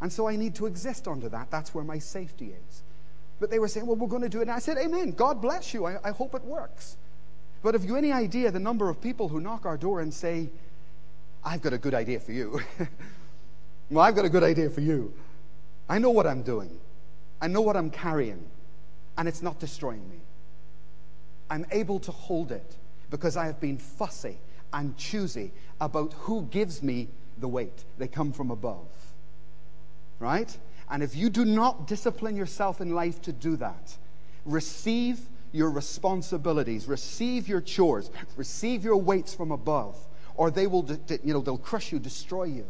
And 0.00 0.12
so 0.12 0.28
I 0.28 0.36
need 0.36 0.54
to 0.56 0.66
exist 0.66 1.08
under 1.08 1.28
that. 1.30 1.50
That's 1.50 1.74
where 1.74 1.84
my 1.84 1.98
safety 1.98 2.54
is. 2.68 2.82
But 3.40 3.50
they 3.50 3.58
were 3.58 3.68
saying, 3.68 3.86
Well, 3.86 3.96
we're 3.96 4.08
going 4.08 4.22
to 4.22 4.28
do 4.28 4.38
it. 4.38 4.42
And 4.42 4.50
I 4.50 4.58
said, 4.58 4.76
Amen. 4.78 5.12
God 5.12 5.40
bless 5.40 5.72
you. 5.72 5.86
I, 5.86 5.98
I 6.04 6.10
hope 6.10 6.34
it 6.34 6.44
works. 6.44 6.96
But 7.62 7.74
have 7.74 7.84
you 7.84 7.96
any 7.96 8.12
idea 8.12 8.50
the 8.50 8.60
number 8.60 8.88
of 8.88 9.00
people 9.00 9.28
who 9.28 9.40
knock 9.40 9.66
our 9.66 9.76
door 9.76 10.00
and 10.00 10.12
say, 10.12 10.48
I've 11.44 11.62
got 11.62 11.72
a 11.72 11.78
good 11.78 11.94
idea 11.94 12.20
for 12.20 12.32
you? 12.32 12.60
well, 13.90 14.04
I've 14.04 14.14
got 14.14 14.24
a 14.24 14.28
good 14.28 14.44
idea 14.44 14.70
for 14.70 14.80
you. 14.80 15.12
I 15.88 15.98
know 15.98 16.10
what 16.10 16.26
I'm 16.26 16.42
doing, 16.42 16.78
I 17.40 17.48
know 17.48 17.62
what 17.62 17.76
I'm 17.76 17.90
carrying, 17.90 18.44
and 19.18 19.28
it's 19.28 19.42
not 19.42 19.58
destroying 19.58 20.08
me. 20.08 20.20
I'm 21.50 21.66
able 21.72 21.98
to 22.00 22.12
hold 22.12 22.52
it 22.52 22.76
because 23.10 23.36
I 23.36 23.46
have 23.46 23.60
been 23.60 23.76
fussy 23.76 24.38
and 24.72 24.96
choosy 24.96 25.50
about 25.80 26.14
who 26.14 26.42
gives 26.42 26.82
me 26.82 27.08
the 27.38 27.48
weight. 27.48 27.84
They 27.98 28.06
come 28.06 28.32
from 28.32 28.50
above. 28.50 28.86
Right? 30.20 30.56
And 30.90 31.02
if 31.02 31.16
you 31.16 31.30
do 31.30 31.44
not 31.44 31.86
discipline 31.86 32.36
yourself 32.36 32.80
in 32.80 32.94
life 32.94 33.20
to 33.22 33.32
do 33.32 33.56
that, 33.56 33.96
receive 34.44 35.20
your 35.52 35.70
responsibilities, 35.70 36.86
receive 36.86 37.48
your 37.48 37.60
chores, 37.60 38.10
receive 38.36 38.84
your 38.84 38.96
weights 38.96 39.34
from 39.34 39.50
above, 39.50 39.96
or 40.36 40.50
they 40.50 40.66
will, 40.66 40.86
you 41.24 41.32
know, 41.32 41.40
they'll 41.40 41.58
crush 41.58 41.92
you, 41.92 41.98
destroy 41.98 42.44
you. 42.44 42.66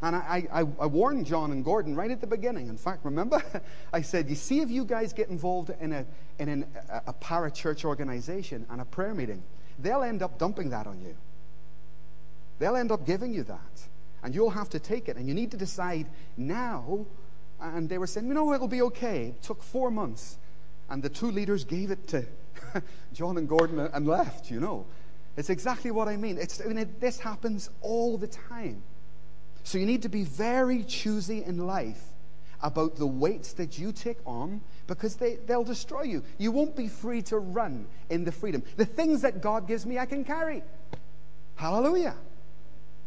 And 0.00 0.14
I, 0.14 0.46
I, 0.52 0.60
I, 0.60 0.86
warned 0.86 1.26
John 1.26 1.50
and 1.50 1.64
Gordon 1.64 1.96
right 1.96 2.10
at 2.10 2.20
the 2.20 2.26
beginning. 2.26 2.68
In 2.68 2.76
fact, 2.76 3.04
remember? 3.04 3.42
I 3.92 4.02
said, 4.02 4.28
You 4.28 4.36
see, 4.36 4.60
if 4.60 4.70
you 4.70 4.84
guys 4.84 5.12
get 5.12 5.28
involved 5.28 5.70
in 5.80 5.92
a, 5.92 6.06
in 6.38 6.48
an, 6.48 6.66
a, 6.88 7.02
a 7.08 7.12
para 7.14 7.50
church 7.50 7.84
organization 7.84 8.64
and 8.70 8.80
a 8.80 8.84
prayer 8.84 9.12
meeting, 9.12 9.42
they'll 9.80 10.04
end 10.04 10.22
up 10.22 10.38
dumping 10.38 10.70
that 10.70 10.86
on 10.86 11.00
you. 11.00 11.16
They'll 12.60 12.76
end 12.76 12.92
up 12.92 13.06
giving 13.06 13.34
you 13.34 13.42
that. 13.44 13.88
And 14.22 14.34
you'll 14.34 14.50
have 14.50 14.68
to 14.70 14.78
take 14.78 15.08
it. 15.08 15.16
And 15.16 15.26
you 15.26 15.34
need 15.34 15.50
to 15.50 15.56
decide 15.56 16.06
now. 16.36 17.06
And 17.60 17.88
they 17.88 17.98
were 17.98 18.06
saying, 18.06 18.28
You 18.28 18.34
know, 18.34 18.52
it'll 18.52 18.68
be 18.68 18.82
okay. 18.82 19.26
It 19.28 19.42
took 19.42 19.64
four 19.64 19.90
months. 19.90 20.38
And 20.88 21.02
the 21.02 21.08
two 21.08 21.30
leaders 21.32 21.64
gave 21.64 21.90
it 21.90 22.06
to 22.08 22.24
John 23.12 23.36
and 23.36 23.48
Gordon 23.48 23.80
and 23.80 24.06
left, 24.06 24.48
you 24.48 24.60
know. 24.60 24.86
It's 25.36 25.50
exactly 25.50 25.90
what 25.90 26.06
I 26.06 26.16
mean. 26.16 26.38
It's, 26.38 26.60
I 26.60 26.64
mean 26.66 26.78
it, 26.78 27.00
this 27.00 27.18
happens 27.18 27.70
all 27.80 28.16
the 28.16 28.28
time. 28.28 28.82
So 29.68 29.76
you 29.76 29.84
need 29.84 30.00
to 30.00 30.08
be 30.08 30.22
very 30.24 30.82
choosy 30.82 31.44
in 31.44 31.66
life 31.66 32.02
about 32.62 32.96
the 32.96 33.06
weights 33.06 33.52
that 33.52 33.78
you 33.78 33.92
take 33.92 34.16
on 34.24 34.62
because 34.86 35.16
they, 35.16 35.34
they'll 35.46 35.62
destroy 35.62 36.04
you. 36.04 36.22
You 36.38 36.52
won't 36.52 36.74
be 36.74 36.88
free 36.88 37.20
to 37.24 37.36
run 37.36 37.86
in 38.08 38.24
the 38.24 38.32
freedom. 38.32 38.62
The 38.78 38.86
things 38.86 39.20
that 39.20 39.42
God 39.42 39.68
gives 39.68 39.84
me, 39.84 39.98
I 39.98 40.06
can 40.06 40.24
carry. 40.24 40.62
Hallelujah. 41.56 42.14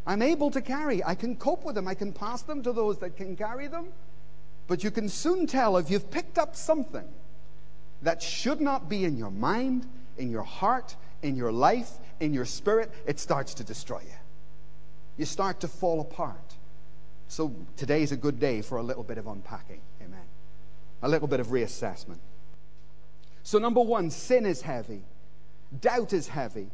I'm 0.05 0.21
able 0.21 0.51
to 0.51 0.61
carry. 0.61 1.03
I 1.03 1.15
can 1.15 1.35
cope 1.35 1.65
with 1.65 1.73
them. 1.73 1.87
I 1.87 1.95
can 1.95 2.13
pass 2.13 2.43
them 2.43 2.61
to 2.61 2.71
those 2.71 2.99
that 2.99 3.17
can 3.17 3.35
carry 3.35 3.65
them. 3.65 3.87
But 4.67 4.83
you 4.83 4.91
can 4.91 5.09
soon 5.09 5.47
tell 5.47 5.77
if 5.77 5.89
you've 5.89 6.11
picked 6.11 6.37
up 6.37 6.55
something 6.55 7.07
that 8.03 8.21
should 8.21 8.61
not 8.61 8.87
be 8.87 9.03
in 9.03 9.17
your 9.17 9.31
mind, 9.31 9.87
in 10.15 10.29
your 10.29 10.43
heart, 10.43 10.95
in 11.23 11.35
your 11.35 11.51
life, 11.51 11.89
in 12.19 12.35
your 12.35 12.45
spirit, 12.45 12.91
it 13.07 13.19
starts 13.19 13.55
to 13.55 13.63
destroy 13.63 14.01
you 14.01 14.20
you 15.17 15.25
start 15.25 15.59
to 15.61 15.67
fall 15.67 16.01
apart. 16.01 16.55
So 17.27 17.55
today 17.77 18.03
is 18.03 18.11
a 18.11 18.17
good 18.17 18.39
day 18.39 18.61
for 18.61 18.77
a 18.77 18.83
little 18.83 19.03
bit 19.03 19.17
of 19.17 19.27
unpacking. 19.27 19.81
Amen. 20.01 20.25
A 21.01 21.09
little 21.09 21.27
bit 21.27 21.39
of 21.39 21.47
reassessment. 21.47 22.19
So, 23.43 23.57
number 23.57 23.81
one, 23.81 24.11
sin 24.11 24.45
is 24.45 24.61
heavy, 24.61 25.01
doubt 25.79 26.13
is 26.13 26.27
heavy. 26.27 26.69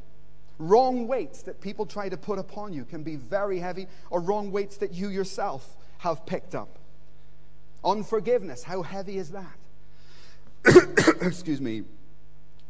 Wrong 0.60 1.08
weights 1.08 1.44
that 1.44 1.62
people 1.62 1.86
try 1.86 2.10
to 2.10 2.18
put 2.18 2.40
upon 2.40 2.74
you 2.74 2.84
can 2.84 3.04
be 3.04 3.16
very 3.16 3.60
heavy, 3.60 3.88
or 4.10 4.20
wrong 4.20 4.52
weights 4.52 4.78
that 4.78 4.94
you 4.94 5.10
yourself 5.10 5.78
have 6.00 6.26
picked 6.26 6.56
up. 6.56 6.80
Unforgiveness, 7.86 8.64
how 8.64 8.82
heavy 8.82 9.18
is 9.18 9.32
that? 9.32 9.58
Excuse 11.22 11.62
me. 11.62 11.84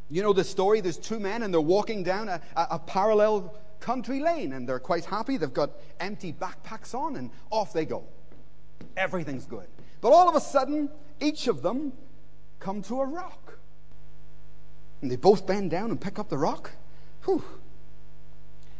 You 0.09 0.21
know 0.21 0.33
the 0.33 0.43
story? 0.43 0.81
There's 0.81 0.97
two 0.97 1.19
men 1.19 1.43
and 1.43 1.53
they're 1.53 1.59
walking 1.59 2.03
down 2.03 2.29
a, 2.29 2.41
a, 2.55 2.67
a 2.71 2.79
parallel 2.79 3.55
country 3.79 4.19
lane 4.19 4.53
and 4.53 4.67
they're 4.67 4.79
quite 4.79 5.05
happy. 5.05 5.37
They've 5.37 5.53
got 5.53 5.71
empty 5.99 6.33
backpacks 6.33 6.93
on 6.93 7.15
and 7.15 7.29
off 7.49 7.73
they 7.73 7.85
go. 7.85 8.03
Everything's 8.95 9.45
good. 9.45 9.67
But 10.01 10.09
all 10.09 10.29
of 10.29 10.35
a 10.35 10.41
sudden, 10.41 10.89
each 11.19 11.47
of 11.47 11.61
them 11.61 11.93
come 12.59 12.81
to 12.83 13.01
a 13.01 13.05
rock. 13.05 13.57
And 15.01 15.11
they 15.11 15.15
both 15.15 15.45
bend 15.45 15.71
down 15.71 15.91
and 15.91 15.99
pick 16.01 16.19
up 16.19 16.29
the 16.29 16.37
rock. 16.37 16.71
Whew. 17.25 17.43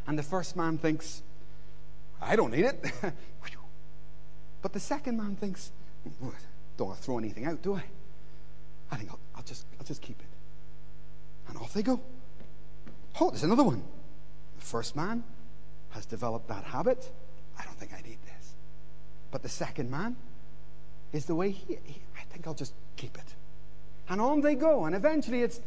And 0.08 0.18
the 0.18 0.24
first 0.24 0.56
man 0.56 0.78
thinks, 0.78 1.22
I 2.22 2.36
don't 2.36 2.52
need 2.52 2.66
it. 2.66 2.84
but 4.62 4.74
the 4.74 4.80
second 4.80 5.18
man 5.18 5.36
thinks, 5.36 5.72
don't 6.78 6.88
want 6.88 7.00
to 7.00 7.04
throw 7.04 7.18
anything 7.18 7.46
out, 7.46 7.62
do 7.62 7.76
I? 7.76 7.84
I 8.92 8.96
think 8.96 9.12
I'll, 9.12 9.20
I'll, 9.36 9.44
just, 9.44 9.66
I'll 9.80 9.86
just 9.86 10.02
keep 10.02 10.20
it. 10.20 10.28
And 11.50 11.58
off 11.58 11.74
they 11.74 11.84
go. 11.84 12.00
Oh, 13.20 13.30
there's 13.30 13.44
another 13.44 13.64
one 13.64 13.84
first 14.63 14.96
man 14.96 15.24
has 15.91 16.06
developed 16.06 16.48
that 16.48 16.63
habit. 16.63 17.12
I 17.58 17.63
don't 17.63 17.78
think 17.78 17.93
I 17.93 18.02
need 18.08 18.17
this. 18.24 18.54
But 19.32 19.43
the 19.43 19.50
second 19.50 19.89
man 19.89 20.15
is 21.13 21.26
the 21.26 21.36
way 21.36 21.52
he, 21.52 21.78
he 21.84 22.02
I 22.17 22.24
think 22.32 22.48
I'll 22.48 22.54
just 22.54 22.74
keep 22.96 23.17
it. 23.17 23.36
And 24.10 24.22
on 24.22 24.41
they 24.41 24.56
go. 24.56 24.86
And 24.86 24.96
eventually 24.96 25.41
it's, 25.41 25.60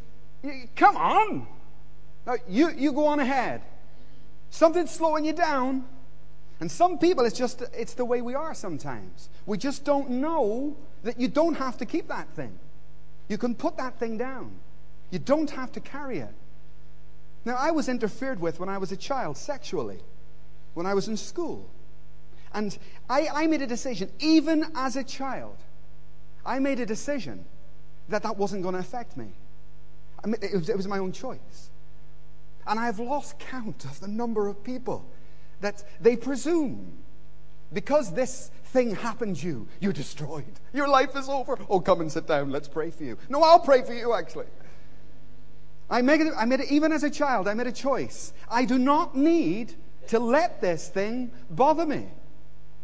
come 0.77 0.97
on. 0.97 1.47
Now, 2.27 2.37
you, 2.49 2.71
you 2.71 2.93
go 2.93 3.07
on 3.07 3.21
ahead. 3.21 3.63
Something's 4.51 4.91
slowing 4.91 5.25
you 5.25 5.33
down. 5.33 5.85
And 6.61 6.71
some 6.71 6.99
people, 6.99 7.25
it's 7.25 7.39
just, 7.39 7.63
it's 7.75 7.95
the 7.95 8.05
way 8.05 8.21
we 8.21 8.35
are 8.35 8.55
sometimes. 8.55 9.31
We 9.47 9.57
just 9.57 9.85
don't 9.85 10.11
know 10.11 10.77
that 11.03 11.19
you 11.19 11.29
don't 11.29 11.55
have 11.55 11.79
to 11.79 11.87
keep 11.87 12.09
that 12.09 12.29
thing. 12.31 12.59
You 13.29 13.39
can 13.39 13.55
put 13.55 13.79
that 13.79 13.99
thing 13.99 14.19
down. 14.19 14.53
You 15.11 15.19
don't 15.19 15.51
have 15.51 15.73
to 15.73 15.81
carry 15.81 16.19
it. 16.19 16.35
Now, 17.45 17.57
I 17.59 17.71
was 17.71 17.89
interfered 17.89 18.41
with 18.41 18.61
when 18.61 18.69
I 18.69 18.79
was 18.79 18.93
a 18.93 18.97
child 18.97 19.37
sexually, 19.37 20.01
when 20.75 20.87
I 20.87 20.95
was 20.95 21.09
in 21.09 21.17
school. 21.17 21.69
And 22.53 22.77
I, 23.09 23.29
I 23.33 23.47
made 23.47 23.63
a 23.63 23.67
decision, 23.67 24.11
even 24.19 24.67
as 24.75 24.97
a 24.97 25.05
child, 25.05 25.57
I 26.45 26.59
made 26.59 26.81
a 26.81 26.87
decision 26.87 27.45
that 28.09 28.23
that 28.25 28.37
wasn't 28.37 28.63
going 28.63 28.75
to 28.75 28.81
affect 28.81 29.17
me. 29.17 29.29
I 30.23 30.27
mean, 30.27 30.37
it, 30.43 30.53
was, 30.53 30.69
it 30.69 30.77
was 30.77 30.89
my 30.89 30.99
own 30.99 31.13
choice. 31.13 31.71
And 32.67 32.79
I've 32.79 32.99
lost 32.99 33.39
count 33.39 33.85
of 33.85 34.01
the 34.01 34.09
number 34.09 34.49
of 34.49 34.63
people 34.63 35.07
that 35.61 35.83
they 36.01 36.17
presume 36.17 36.99
because 37.73 38.13
this 38.13 38.51
thing 38.67 38.95
happened 38.95 39.37
to 39.37 39.47
you, 39.47 39.69
you're 39.81 39.93
destroyed. 39.93 40.45
Your 40.73 40.89
life 40.89 41.17
is 41.17 41.29
over. 41.29 41.59
Oh, 41.69 41.81
come 41.81 42.01
and 42.01 42.11
sit 42.11 42.27
down. 42.27 42.51
Let's 42.51 42.69
pray 42.69 42.91
for 42.91 43.05
you. 43.05 43.17
No, 43.29 43.43
I'll 43.43 43.61
pray 43.61 43.83
for 43.83 43.95
you, 43.95 44.13
actually. 44.15 44.47
I 45.91 46.03
made, 46.03 46.21
it, 46.21 46.33
I 46.37 46.45
made 46.45 46.61
it, 46.61 46.71
even 46.71 46.93
as 46.93 47.03
a 47.03 47.11
child, 47.11 47.49
I 47.49 47.55
made 47.55 47.67
a 47.67 47.73
choice. 47.73 48.33
I 48.49 48.65
do 48.65 48.79
not 48.79 49.17
need 49.17 49.75
to 50.09 50.19
let 50.19 50.61
this 50.61 50.89
thing 50.89 51.33
bother 51.51 51.85
me, 51.85 52.07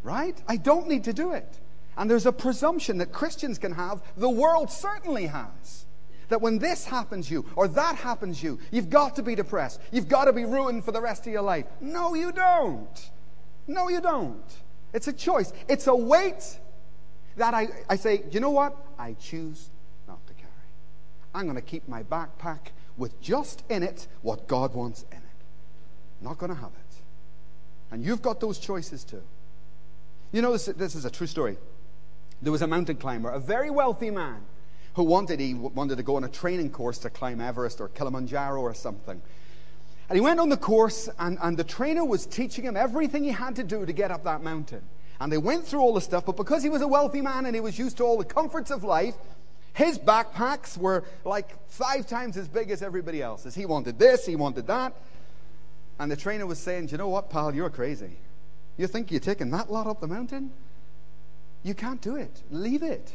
right? 0.03 0.39
I 0.47 0.57
don't 0.57 0.87
need 0.87 1.05
to 1.05 1.13
do 1.13 1.31
it. 1.31 1.59
And 1.97 2.11
there's 2.11 2.25
a 2.25 2.31
presumption 2.31 2.97
that 2.97 3.11
Christians 3.11 3.57
can 3.57 3.71
have, 3.71 4.03
the 4.17 4.29
world 4.29 4.69
certainly 4.69 5.25
has. 5.27 5.85
That 6.29 6.41
when 6.41 6.59
this 6.59 6.83
happens 6.83 7.31
you 7.31 7.45
or 7.55 7.69
that 7.69 7.95
happens 7.95 8.43
you, 8.43 8.59
you've 8.69 8.89
got 8.89 9.15
to 9.15 9.23
be 9.23 9.33
depressed. 9.33 9.79
You've 9.91 10.09
got 10.09 10.25
to 10.25 10.33
be 10.33 10.43
ruined 10.43 10.83
for 10.83 10.91
the 10.91 11.01
rest 11.01 11.25
of 11.25 11.31
your 11.31 11.41
life. 11.41 11.65
No, 11.79 12.13
you 12.15 12.33
don't. 12.33 13.09
No, 13.65 13.87
you 13.87 14.01
don't. 14.01 14.43
It's 14.93 15.07
a 15.07 15.13
choice. 15.13 15.53
It's 15.69 15.87
a 15.87 15.95
weight 15.95 16.59
that 17.37 17.53
I, 17.53 17.69
I 17.89 17.95
say, 17.95 18.23
you 18.31 18.41
know 18.41 18.49
what? 18.49 18.75
I 18.99 19.13
choose 19.13 19.69
not 20.05 20.25
to 20.27 20.33
carry. 20.33 20.51
I'm 21.33 21.45
going 21.45 21.55
to 21.55 21.61
keep 21.61 21.87
my 21.87 22.03
backpack 22.03 22.71
with 22.97 23.19
just 23.21 23.63
in 23.69 23.83
it 23.83 24.07
what 24.21 24.47
God 24.47 24.73
wants 24.73 25.05
in 25.11 25.17
it. 25.17 25.23
Not 26.21 26.37
going 26.37 26.49
to 26.49 26.59
have 26.59 26.71
it. 26.71 26.95
And 27.91 28.03
you've 28.03 28.21
got 28.21 28.39
those 28.39 28.59
choices 28.59 29.03
too. 29.03 29.23
You 30.31 30.41
know, 30.41 30.51
this, 30.51 30.65
this 30.65 30.95
is 30.95 31.05
a 31.05 31.09
true 31.09 31.27
story. 31.27 31.57
There 32.41 32.51
was 32.51 32.61
a 32.61 32.67
mountain 32.67 32.97
climber, 32.97 33.29
a 33.29 33.39
very 33.39 33.69
wealthy 33.69 34.11
man, 34.11 34.41
who 34.95 35.03
wanted, 35.03 35.39
he 35.39 35.53
wanted 35.53 35.97
to 35.97 36.03
go 36.03 36.15
on 36.15 36.23
a 36.23 36.27
training 36.27 36.71
course 36.71 36.97
to 36.99 37.09
climb 37.11 37.39
Everest 37.39 37.79
or 37.79 37.87
Kilimanjaro 37.89 38.59
or 38.59 38.73
something. 38.73 39.21
And 40.09 40.17
he 40.17 40.21
went 40.21 40.39
on 40.39 40.49
the 40.49 40.57
course, 40.57 41.07
and, 41.19 41.37
and 41.41 41.55
the 41.55 41.63
trainer 41.63 42.03
was 42.03 42.25
teaching 42.25 42.63
him 42.63 42.75
everything 42.75 43.23
he 43.23 43.29
had 43.29 43.57
to 43.57 43.63
do 43.63 43.85
to 43.85 43.93
get 43.93 44.09
up 44.09 44.23
that 44.23 44.41
mountain. 44.41 44.81
And 45.19 45.31
they 45.31 45.37
went 45.37 45.67
through 45.67 45.81
all 45.81 45.93
the 45.93 46.01
stuff, 46.01 46.25
but 46.25 46.35
because 46.35 46.63
he 46.63 46.69
was 46.69 46.81
a 46.81 46.87
wealthy 46.87 47.21
man 47.21 47.45
and 47.45 47.53
he 47.53 47.61
was 47.61 47.77
used 47.77 47.97
to 47.97 48.03
all 48.03 48.17
the 48.17 48.25
comforts 48.25 48.71
of 48.71 48.83
life, 48.83 49.15
his 49.77 49.99
backpacks 49.99 50.75
were 50.75 51.03
like 51.23 51.55
five 51.69 52.07
times 52.07 52.35
as 52.35 52.47
big 52.47 52.71
as 52.71 52.81
everybody 52.81 53.21
else's. 53.21 53.53
He 53.53 53.67
wanted 53.67 53.99
this, 53.99 54.25
he 54.25 54.35
wanted 54.35 54.65
that. 54.65 54.91
And 55.99 56.11
the 56.11 56.15
trainer 56.15 56.47
was 56.47 56.57
saying, 56.57 56.89
you 56.89 56.97
know 56.97 57.09
what, 57.09 57.29
pal, 57.29 57.53
you're 57.53 57.69
crazy. 57.69 58.17
You 58.77 58.87
think 58.87 59.11
you're 59.11 59.19
taking 59.19 59.51
that 59.51 59.71
lot 59.71 59.85
up 59.85 60.01
the 60.01 60.07
mountain? 60.07 60.51
You 61.61 61.75
can't 61.75 62.01
do 62.01 62.15
it. 62.15 62.41
Leave 62.49 62.81
it. 62.81 63.11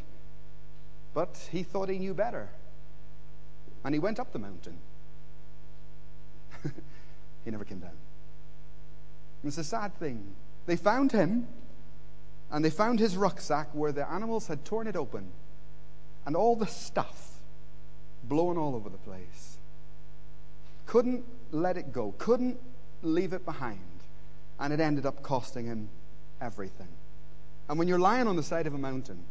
But 1.15 1.37
he 1.51 1.65
thought 1.65 1.89
he 1.89 1.99
knew 1.99 2.15
better. 2.15 2.49
And 3.83 3.93
he 3.93 3.99
went 3.99 4.21
up 4.21 4.33
the 4.33 4.39
mountain. 4.39 4.77
he 7.45 7.51
never 7.51 7.65
came 7.65 7.81
down. 7.81 7.99
It's 9.43 9.59
a 9.59 9.65
sad 9.65 9.97
thing. 9.97 10.25
They 10.67 10.77
found 10.77 11.11
him, 11.11 11.49
and 12.53 12.65
they 12.65 12.71
found 12.71 13.01
his 13.01 13.17
rucksack 13.17 13.67
where 13.73 13.91
the 13.91 14.09
animals 14.09 14.47
had 14.47 14.65
torn 14.65 14.87
it 14.87 14.95
open, 14.95 15.33
and 16.27 16.37
all 16.37 16.57
the 16.57 16.67
stuff 16.67 17.41
blowing 18.25 18.59
all 18.59 18.75
over 18.75 18.89
the 18.89 18.99
place. 18.99 19.59
Couldn't 20.87 21.25
let 21.51 21.77
it 21.77 21.93
go, 21.93 22.15
couldn't 22.19 22.59
leave 23.03 23.33
it 23.33 23.45
behind, 23.45 23.79
and 24.59 24.73
it 24.73 24.81
ended 24.81 25.07
up 25.07 25.23
costing 25.23 25.67
him 25.67 25.89
everything. 26.41 26.89
And 27.69 27.79
when 27.79 27.89
you're 27.89 27.99
lying 27.99 28.27
on 28.27 28.37
the 28.37 28.43
side 28.43 28.67
of 28.67 28.75
a 28.75 28.79
mountain, 28.79 29.25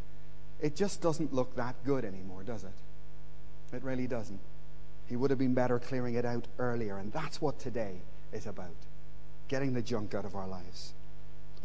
it 0.60 0.76
just 0.76 1.02
doesn't 1.02 1.34
look 1.34 1.56
that 1.56 1.76
good 1.86 2.06
anymore, 2.06 2.44
does 2.44 2.64
it? 2.64 3.76
It 3.76 3.84
really 3.84 4.08
doesn't. 4.08 4.40
He 5.08 5.16
would 5.16 5.30
have 5.30 5.40
been 5.40 5.54
better 5.54 5.80
clearing 5.80 6.16
it 6.16 6.26
out 6.26 6.46
earlier, 6.60 6.98
and 6.98 7.12
that's 7.12 7.42
what 7.42 7.60
today 7.60 7.96
is 8.32 8.46
about 8.46 8.76
getting 9.48 9.74
the 9.74 9.82
junk 9.82 10.14
out 10.14 10.26
of 10.26 10.36
our 10.36 10.48
lives. 10.48 10.94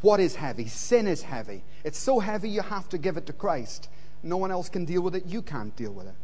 What 0.00 0.20
is 0.20 0.36
heavy? 0.36 0.66
Sin 0.66 1.06
is 1.06 1.22
heavy. 1.22 1.62
It's 1.84 1.98
so 1.98 2.18
heavy 2.18 2.48
you 2.48 2.62
have 2.62 2.88
to 2.90 2.98
give 2.98 3.16
it 3.16 3.26
to 3.26 3.32
Christ. 3.32 3.88
No 4.22 4.36
one 4.36 4.50
else 4.50 4.68
can 4.68 4.84
deal 4.84 5.02
with 5.02 5.14
it. 5.14 5.26
You 5.26 5.42
can't 5.42 5.74
deal 5.76 5.92
with 5.92 6.06
it. 6.06 6.14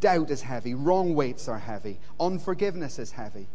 Doubt 0.00 0.30
is 0.30 0.42
heavy. 0.42 0.74
Wrong 0.74 1.14
weights 1.14 1.48
are 1.48 1.58
heavy. 1.58 1.98
Unforgiveness 2.18 2.98
is 2.98 3.12
heavy. 3.12 3.46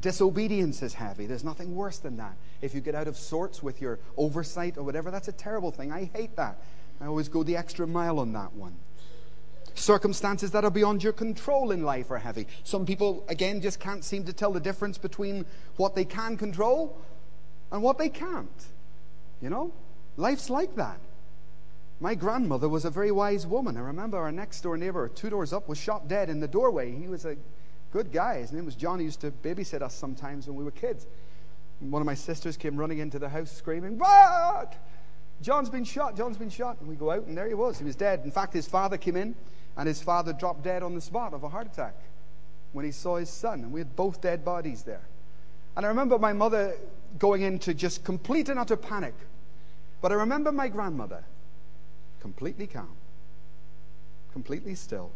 Disobedience 0.00 0.82
is 0.82 0.94
heavy. 0.94 1.26
There's 1.26 1.44
nothing 1.44 1.76
worse 1.76 1.98
than 1.98 2.16
that. 2.16 2.36
If 2.60 2.74
you 2.74 2.80
get 2.80 2.96
out 2.96 3.06
of 3.06 3.16
sorts 3.16 3.62
with 3.62 3.80
your 3.80 4.00
oversight 4.16 4.76
or 4.76 4.82
whatever, 4.82 5.10
that's 5.10 5.28
a 5.28 5.32
terrible 5.32 5.70
thing. 5.70 5.92
I 5.92 6.10
hate 6.12 6.34
that. 6.36 6.58
I 7.00 7.06
always 7.06 7.28
go 7.28 7.42
the 7.42 7.56
extra 7.56 7.86
mile 7.86 8.18
on 8.18 8.32
that 8.32 8.52
one. 8.54 8.74
Circumstances 9.74 10.50
that 10.52 10.64
are 10.64 10.70
beyond 10.70 11.02
your 11.02 11.12
control 11.12 11.70
in 11.70 11.82
life 11.82 12.10
are 12.10 12.18
heavy. 12.18 12.46
Some 12.62 12.86
people, 12.86 13.24
again, 13.28 13.60
just 13.60 13.80
can't 13.80 14.04
seem 14.04 14.24
to 14.24 14.32
tell 14.32 14.52
the 14.52 14.60
difference 14.60 14.98
between 14.98 15.44
what 15.76 15.94
they 15.94 16.04
can 16.04 16.36
control 16.36 16.96
and 17.70 17.82
what 17.82 17.98
they 17.98 18.08
can't. 18.08 18.66
You 19.40 19.50
know? 19.50 19.72
Life's 20.16 20.48
like 20.48 20.76
that. 20.76 20.98
My 22.00 22.14
grandmother 22.14 22.68
was 22.68 22.84
a 22.84 22.90
very 22.90 23.10
wise 23.10 23.46
woman. 23.46 23.76
I 23.76 23.80
remember 23.80 24.18
our 24.18 24.32
next 24.32 24.60
door 24.62 24.76
neighbor, 24.76 25.08
two 25.08 25.30
doors 25.30 25.52
up, 25.52 25.68
was 25.68 25.78
shot 25.78 26.08
dead 26.08 26.28
in 26.28 26.40
the 26.40 26.48
doorway. 26.48 26.90
He 26.90 27.08
was 27.08 27.24
a 27.24 27.36
good 27.92 28.12
guy. 28.12 28.38
His 28.38 28.52
name 28.52 28.64
was 28.64 28.74
John. 28.74 28.98
He 28.98 29.04
used 29.04 29.20
to 29.20 29.30
babysit 29.30 29.80
us 29.80 29.94
sometimes 29.94 30.46
when 30.46 30.56
we 30.56 30.64
were 30.64 30.72
kids. 30.72 31.06
One 31.80 32.02
of 32.02 32.06
my 32.06 32.14
sisters 32.14 32.56
came 32.56 32.76
running 32.76 32.98
into 32.98 33.18
the 33.18 33.28
house 33.28 33.50
screaming, 33.50 33.98
What? 33.98 34.76
John's 35.42 35.68
been 35.68 35.84
shot. 35.84 36.16
John's 36.16 36.36
been 36.36 36.50
shot. 36.50 36.78
And 36.80 36.88
we 36.88 36.94
go 36.94 37.10
out, 37.10 37.26
and 37.26 37.36
there 37.36 37.48
he 37.48 37.54
was. 37.54 37.78
He 37.78 37.84
was 37.84 37.96
dead. 37.96 38.22
In 38.24 38.30
fact, 38.30 38.52
his 38.52 38.66
father 38.66 38.96
came 38.96 39.16
in, 39.16 39.34
and 39.76 39.86
his 39.86 40.02
father 40.02 40.32
dropped 40.32 40.62
dead 40.62 40.82
on 40.82 40.94
the 40.94 41.00
spot 41.00 41.34
of 41.34 41.42
a 41.42 41.48
heart 41.48 41.66
attack 41.66 41.94
when 42.72 42.84
he 42.84 42.92
saw 42.92 43.16
his 43.16 43.30
son. 43.30 43.60
And 43.60 43.72
we 43.72 43.80
had 43.80 43.94
both 43.96 44.20
dead 44.20 44.44
bodies 44.44 44.82
there. 44.82 45.02
And 45.76 45.84
I 45.84 45.88
remember 45.88 46.18
my 46.18 46.32
mother 46.32 46.76
going 47.18 47.42
into 47.42 47.74
just 47.74 48.04
complete 48.04 48.48
and 48.48 48.58
utter 48.58 48.76
panic. 48.76 49.14
But 50.00 50.12
I 50.12 50.16
remember 50.16 50.52
my 50.52 50.68
grandmother 50.68 51.24
completely 52.24 52.66
calm, 52.66 52.96
completely 54.32 54.74
still, 54.74 55.12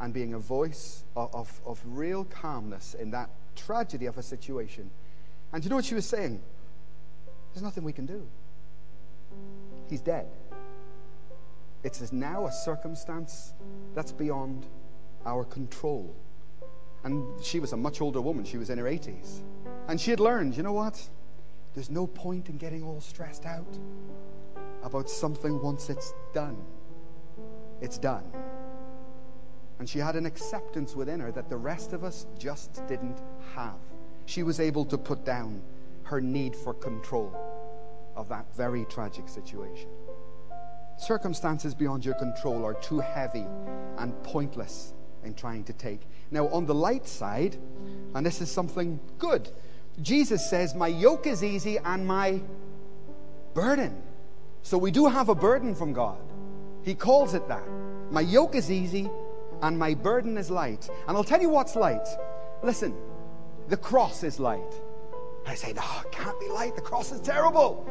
and 0.00 0.14
being 0.14 0.32
a 0.32 0.38
voice 0.38 1.04
of, 1.14 1.34
of, 1.34 1.60
of 1.66 1.82
real 1.84 2.24
calmness 2.24 2.94
in 2.94 3.10
that 3.10 3.28
tragedy 3.54 4.06
of 4.06 4.16
a 4.16 4.22
situation. 4.22 4.88
And 5.52 5.62
you 5.62 5.68
know 5.68 5.76
what 5.76 5.84
she 5.84 5.94
was 5.94 6.06
saying? 6.06 6.40
There's 7.52 7.62
nothing 7.62 7.84
we 7.84 7.92
can 7.92 8.06
do. 8.06 8.26
He's 9.90 10.00
dead. 10.00 10.28
It's 11.84 12.10
now 12.10 12.46
a 12.46 12.52
circumstance 12.52 13.52
that's 13.94 14.10
beyond 14.10 14.64
our 15.26 15.44
control. 15.44 16.16
And 17.04 17.22
she 17.44 17.60
was 17.60 17.74
a 17.74 17.76
much 17.76 18.00
older 18.00 18.22
woman. 18.22 18.46
She 18.46 18.56
was 18.56 18.70
in 18.70 18.78
her 18.78 18.86
80s. 18.86 19.40
And 19.88 20.00
she 20.00 20.10
had 20.10 20.20
learned, 20.20 20.56
you 20.56 20.62
know 20.62 20.72
what? 20.72 21.06
There's 21.74 21.90
no 21.90 22.06
point 22.06 22.48
in 22.48 22.56
getting 22.56 22.82
all 22.82 23.02
stressed 23.02 23.44
out 23.44 23.76
about 24.88 25.10
something 25.10 25.60
once 25.60 25.90
it's 25.90 26.14
done. 26.32 26.56
It's 27.82 27.98
done. 27.98 28.24
And 29.78 29.86
she 29.86 29.98
had 29.98 30.16
an 30.16 30.24
acceptance 30.24 30.96
within 30.96 31.20
her 31.20 31.30
that 31.32 31.50
the 31.50 31.56
rest 31.58 31.92
of 31.92 32.04
us 32.04 32.26
just 32.38 32.86
didn't 32.88 33.20
have. 33.54 33.78
She 34.24 34.42
was 34.42 34.60
able 34.60 34.86
to 34.86 34.96
put 34.96 35.26
down 35.26 35.62
her 36.04 36.22
need 36.22 36.56
for 36.56 36.72
control 36.72 37.30
of 38.16 38.30
that 38.30 38.46
very 38.56 38.86
tragic 38.86 39.28
situation. 39.28 39.90
Circumstances 40.96 41.74
beyond 41.74 42.04
your 42.04 42.14
control 42.14 42.64
are 42.64 42.74
too 42.74 42.98
heavy 42.98 43.46
and 43.98 44.22
pointless 44.22 44.94
in 45.22 45.34
trying 45.34 45.64
to 45.64 45.74
take. 45.74 46.00
Now, 46.30 46.48
on 46.48 46.64
the 46.64 46.74
light 46.74 47.06
side, 47.06 47.58
and 48.14 48.24
this 48.24 48.40
is 48.40 48.50
something 48.50 48.98
good, 49.18 49.50
Jesus 50.00 50.48
says, 50.48 50.74
My 50.74 50.88
yoke 50.88 51.26
is 51.26 51.44
easy 51.44 51.76
and 51.76 52.06
my 52.06 52.40
burden. 53.52 54.02
So 54.62 54.76
we 54.78 54.90
do 54.90 55.06
have 55.06 55.28
a 55.28 55.34
burden 55.34 55.74
from 55.74 55.92
God. 55.92 56.20
He 56.82 56.94
calls 56.94 57.34
it 57.34 57.46
that. 57.48 57.66
My 58.10 58.20
yoke 58.20 58.54
is 58.54 58.70
easy 58.70 59.10
and 59.62 59.78
my 59.78 59.94
burden 59.94 60.36
is 60.38 60.50
light. 60.50 60.88
And 61.06 61.16
I'll 61.16 61.24
tell 61.24 61.40
you 61.40 61.48
what's 61.48 61.76
light. 61.76 62.06
Listen, 62.62 62.94
the 63.68 63.76
cross 63.76 64.22
is 64.22 64.40
light. 64.40 64.74
I 65.46 65.54
say, 65.54 65.72
no, 65.72 65.82
it 66.04 66.12
can't 66.12 66.38
be 66.40 66.48
light. 66.48 66.76
The 66.76 66.82
cross 66.82 67.12
is 67.12 67.20
terrible. 67.20 67.88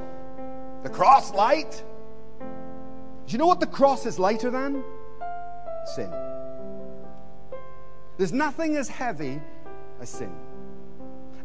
The 0.83 0.89
cross 0.89 1.33
light. 1.33 1.83
Do 2.39 3.31
you 3.31 3.37
know 3.37 3.47
what 3.47 3.59
the 3.59 3.67
cross 3.67 4.05
is 4.05 4.19
lighter 4.19 4.51
than? 4.51 4.83
Sin. 5.95 6.11
There's 8.17 8.33
nothing 8.33 8.75
as 8.75 8.87
heavy 8.87 9.41
as 9.99 10.09
sin. 10.09 10.35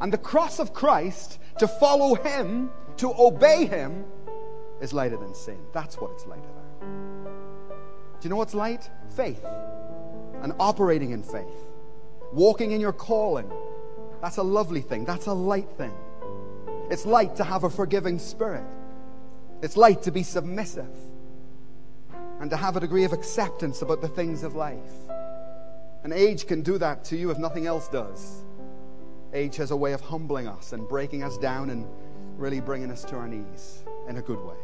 And 0.00 0.12
the 0.12 0.18
cross 0.18 0.58
of 0.58 0.74
Christ, 0.74 1.38
to 1.58 1.68
follow 1.68 2.14
Him, 2.14 2.70
to 2.96 3.12
obey 3.18 3.66
Him, 3.66 4.04
is 4.82 4.92
lighter 4.92 5.16
than 5.16 5.34
sin. 5.34 5.58
That's 5.72 5.96
what 5.96 6.10
it's 6.10 6.26
lighter 6.26 6.42
than. 6.42 7.22
Do 8.20 8.26
you 8.26 8.30
know 8.30 8.36
what's 8.36 8.54
light? 8.54 8.90
Faith. 9.16 9.42
And 10.42 10.52
operating 10.58 11.12
in 11.12 11.22
faith. 11.22 11.46
Walking 12.32 12.72
in 12.72 12.80
your 12.80 12.92
calling. 12.92 13.50
That's 14.20 14.36
a 14.36 14.42
lovely 14.42 14.80
thing. 14.80 15.04
That's 15.04 15.26
a 15.26 15.32
light 15.32 15.68
thing. 15.78 15.94
It's 16.90 17.06
light 17.06 17.36
to 17.36 17.44
have 17.44 17.64
a 17.64 17.70
forgiving 17.70 18.18
spirit. 18.18 18.64
It's 19.62 19.76
light 19.76 20.02
to 20.02 20.10
be 20.10 20.22
submissive 20.22 20.94
and 22.40 22.50
to 22.50 22.56
have 22.56 22.76
a 22.76 22.80
degree 22.80 23.04
of 23.04 23.12
acceptance 23.12 23.82
about 23.82 24.00
the 24.00 24.08
things 24.08 24.42
of 24.42 24.56
life. 24.56 24.78
And 26.02 26.12
age 26.12 26.46
can 26.48 26.62
do 26.62 26.78
that 26.78 27.04
to 27.04 27.16
you 27.16 27.30
if 27.30 27.38
nothing 27.38 27.66
else 27.66 27.86
does. 27.88 28.42
Age 29.32 29.56
has 29.56 29.70
a 29.70 29.76
way 29.76 29.92
of 29.92 30.00
humbling 30.00 30.48
us 30.48 30.72
and 30.72 30.88
breaking 30.88 31.22
us 31.22 31.38
down 31.38 31.70
and 31.70 31.86
really 32.36 32.60
bringing 32.60 32.90
us 32.90 33.04
to 33.04 33.16
our 33.16 33.28
knees 33.28 33.84
in 34.08 34.16
a 34.16 34.22
good 34.22 34.40
way. 34.44 34.56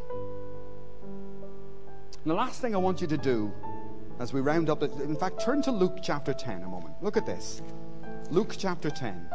And 2.22 2.30
the 2.30 2.34
last 2.34 2.60
thing 2.60 2.74
I 2.74 2.78
want 2.78 3.00
you 3.00 3.06
to 3.06 3.16
do 3.16 3.52
as 4.18 4.32
we 4.32 4.40
round 4.40 4.68
up, 4.68 4.82
in 4.82 5.16
fact, 5.16 5.40
turn 5.40 5.62
to 5.62 5.70
Luke 5.70 5.98
chapter 6.02 6.32
10 6.32 6.62
a 6.62 6.68
moment. 6.68 6.94
Look 7.00 7.16
at 7.16 7.26
this. 7.26 7.62
Luke 8.30 8.54
chapter 8.58 8.90
10. 8.90 9.28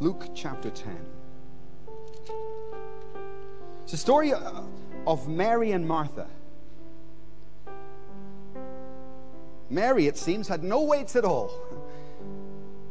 Luke 0.00 0.28
chapter 0.34 0.68
10. 0.70 0.96
It's 3.82 3.92
a 3.92 3.96
story 3.96 4.32
uh, 4.32 4.62
of 5.06 5.28
Mary 5.28 5.72
and 5.72 5.86
Martha. 5.86 6.26
Mary, 9.70 10.06
it 10.06 10.18
seems, 10.18 10.48
had 10.48 10.62
no 10.62 10.82
weights 10.82 11.16
at 11.16 11.24
all. 11.24 11.50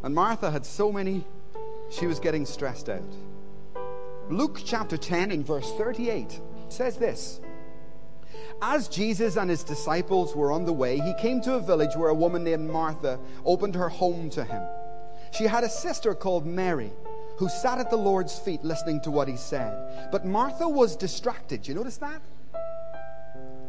And 0.04 0.16
Martha 0.16 0.50
had 0.50 0.66
so 0.66 0.92
many, 0.92 1.24
she 1.92 2.08
was 2.08 2.20
getting 2.20 2.46
stressed 2.46 2.90
out. 2.90 3.14
Luke 4.32 4.62
chapter 4.64 4.96
10 4.96 5.32
and 5.32 5.46
verse 5.46 5.72
38 5.74 6.40
says 6.70 6.96
this 6.96 7.42
As 8.62 8.88
Jesus 8.88 9.36
and 9.36 9.50
his 9.50 9.64
disciples 9.64 10.36
were 10.36 10.54
on 10.54 10.64
the 10.64 10.72
way, 10.72 11.00
he 11.00 11.14
came 11.16 11.42
to 11.42 11.56
a 11.56 11.60
village 11.60 11.96
where 11.98 12.10
a 12.10 12.16
woman 12.16 12.44
named 12.44 12.70
Martha 12.70 13.20
opened 13.46 13.76
her 13.76 13.90
home 13.90 14.30
to 14.30 14.46
him. 14.46 14.64
She 15.32 15.44
had 15.44 15.66
a 15.66 15.70
sister 15.70 16.16
called 16.16 16.46
Mary 16.46 16.94
who 17.38 17.50
sat 17.50 17.80
at 17.80 17.90
the 17.90 17.98
Lord's 17.98 18.40
feet 18.40 18.64
listening 18.64 19.02
to 19.02 19.12
what 19.12 19.28
he 19.28 19.36
said. 19.36 20.10
But 20.12 20.26
Martha 20.26 20.68
was 20.68 20.96
distracted. 20.96 21.68
You 21.68 21.74
notice 21.74 21.98
that? 21.98 22.22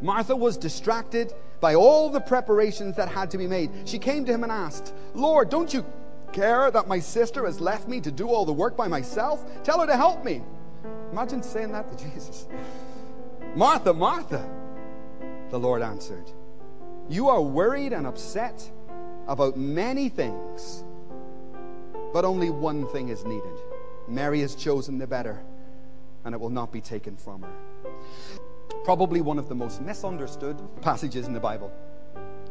Martha 0.01 0.37
was 0.37 0.57
distracted 0.57 1.33
by 1.61 1.75
all 1.75 2.11
the 2.11 2.20
preparations 2.20 2.96
that 2.96 3.09
had 3.09 3.31
to 3.31 3.38
be 3.38 3.46
made. 3.46 3.70
She 3.85 3.98
came 3.98 4.25
to 4.27 4.33
him 4.33 4.42
and 4.42 4.53
asked, 4.53 4.92
Lord, 5.14 5.48
don't 5.48 5.72
you 5.72 5.85
care 6.33 6.71
that 6.71 6.88
my 6.88 6.99
sister 6.99 7.45
has 7.47 7.61
left 7.61 7.88
me 7.88 8.01
to 8.01 8.11
do 8.11 8.29
all 8.29 8.45
the 8.45 8.53
work 8.53 8.77
by 8.77 8.88
myself? 8.88 9.45
Tell 9.62 9.81
her 9.81 9.87
to 9.87 9.97
help 9.97 10.25
me. 10.25 10.42
Imagine 11.12 11.42
saying 11.42 11.73
that 11.73 11.97
to 11.97 12.05
Jesus. 12.11 12.47
Martha, 13.55 13.92
Martha, 13.92 14.49
the 15.51 15.59
Lord 15.59 15.83
answered, 15.83 16.31
You 17.09 17.29
are 17.29 17.42
worried 17.42 17.92
and 17.92 18.07
upset 18.07 18.71
about 19.29 19.57
many 19.57 20.09
things 20.09 20.85
but 22.12 22.25
only 22.25 22.51
one 22.51 22.87
thing 22.88 23.09
is 23.09 23.25
needed. 23.25 23.59
Mary 24.07 24.40
has 24.40 24.55
chosen 24.55 24.99
the 24.99 25.07
better, 25.07 25.42
and 26.25 26.35
it 26.35 26.40
will 26.40 26.51
not 26.51 26.71
be 26.71 26.81
taken 26.81 27.16
from 27.16 27.42
her. 27.42 27.90
Probably 28.85 29.21
one 29.21 29.38
of 29.38 29.49
the 29.49 29.55
most 29.55 29.81
misunderstood 29.81 30.61
passages 30.83 31.27
in 31.27 31.33
the 31.33 31.40
Bible. 31.40 31.73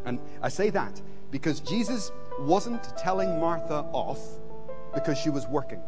And 0.06 0.20
I 0.41 0.50
say 0.50 0.70
that 0.72 1.00
because 1.30 1.60
Jesus 1.60 2.12
wasn't 2.42 2.84
telling 2.98 3.40
Martha 3.40 3.86
off 3.94 4.20
because 4.94 5.18
she 5.18 5.30
was 5.30 5.48
working. 5.48 5.82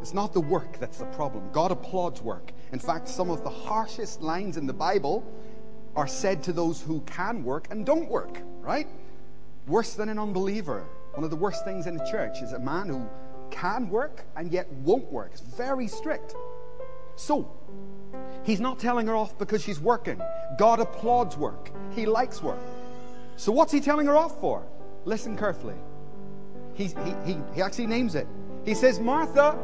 It's 0.00 0.14
not 0.14 0.32
the 0.32 0.40
work 0.40 0.78
that's 0.78 0.98
the 0.98 1.06
problem. 1.06 1.48
God 1.52 1.72
applauds 1.72 2.22
work. 2.22 2.52
In 2.72 2.78
fact, 2.78 3.08
some 3.08 3.30
of 3.30 3.42
the 3.42 3.50
harshest 3.50 4.22
lines 4.22 4.56
in 4.56 4.66
the 4.66 4.72
Bible 4.72 5.24
are 5.96 6.06
said 6.06 6.42
to 6.44 6.52
those 6.52 6.80
who 6.80 7.00
can 7.02 7.42
work 7.42 7.68
and 7.70 7.84
don't 7.84 8.08
work, 8.08 8.40
right? 8.60 8.86
Worse 9.66 9.94
than 9.94 10.08
an 10.08 10.18
unbeliever. 10.18 10.84
One 11.14 11.24
of 11.24 11.30
the 11.30 11.36
worst 11.36 11.64
things 11.64 11.86
in 11.86 11.96
the 11.96 12.04
church 12.04 12.42
is 12.42 12.52
a 12.52 12.58
man 12.58 12.88
who 12.88 13.08
can 13.50 13.88
work 13.88 14.24
and 14.36 14.52
yet 14.52 14.70
won't 14.72 15.10
work. 15.10 15.30
It's 15.32 15.40
very 15.40 15.88
strict. 15.88 16.34
So, 17.16 17.50
he's 18.44 18.60
not 18.60 18.78
telling 18.78 19.06
her 19.06 19.16
off 19.16 19.38
because 19.38 19.62
she's 19.62 19.80
working. 19.80 20.20
God 20.58 20.80
applauds 20.80 21.36
work, 21.36 21.70
he 21.94 22.06
likes 22.06 22.42
work. 22.42 22.60
So, 23.36 23.50
what's 23.52 23.72
he 23.72 23.80
telling 23.80 24.06
her 24.06 24.16
off 24.16 24.38
for? 24.40 24.66
Listen 25.06 25.36
carefully. 25.36 25.76
He, 26.74 26.88
he, 26.88 27.14
he, 27.24 27.38
he 27.54 27.62
actually 27.62 27.86
names 27.86 28.14
it. 28.14 28.26
He 28.64 28.74
says, 28.74 29.00
Martha, 29.00 29.58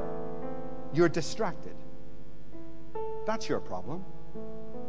you're 0.94 1.09
distracted. 1.09 1.74
That's 3.26 3.48
your 3.48 3.61
problem. 3.61 4.05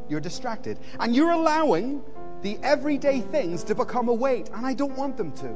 You're 0.08 0.22
distracted. 0.22 0.80
And 1.00 1.16
you're 1.16 1.32
allowing 1.32 2.04
the 2.44 2.58
everyday 2.62 3.22
things 3.22 3.63
to 3.66 3.76
become 3.76 4.08
a 4.10 4.13
weight, 4.13 4.50
and 4.54 4.66
I 4.66 4.74
don't 4.74 4.96
want 4.96 5.18
them 5.18 5.32
to. 5.34 5.56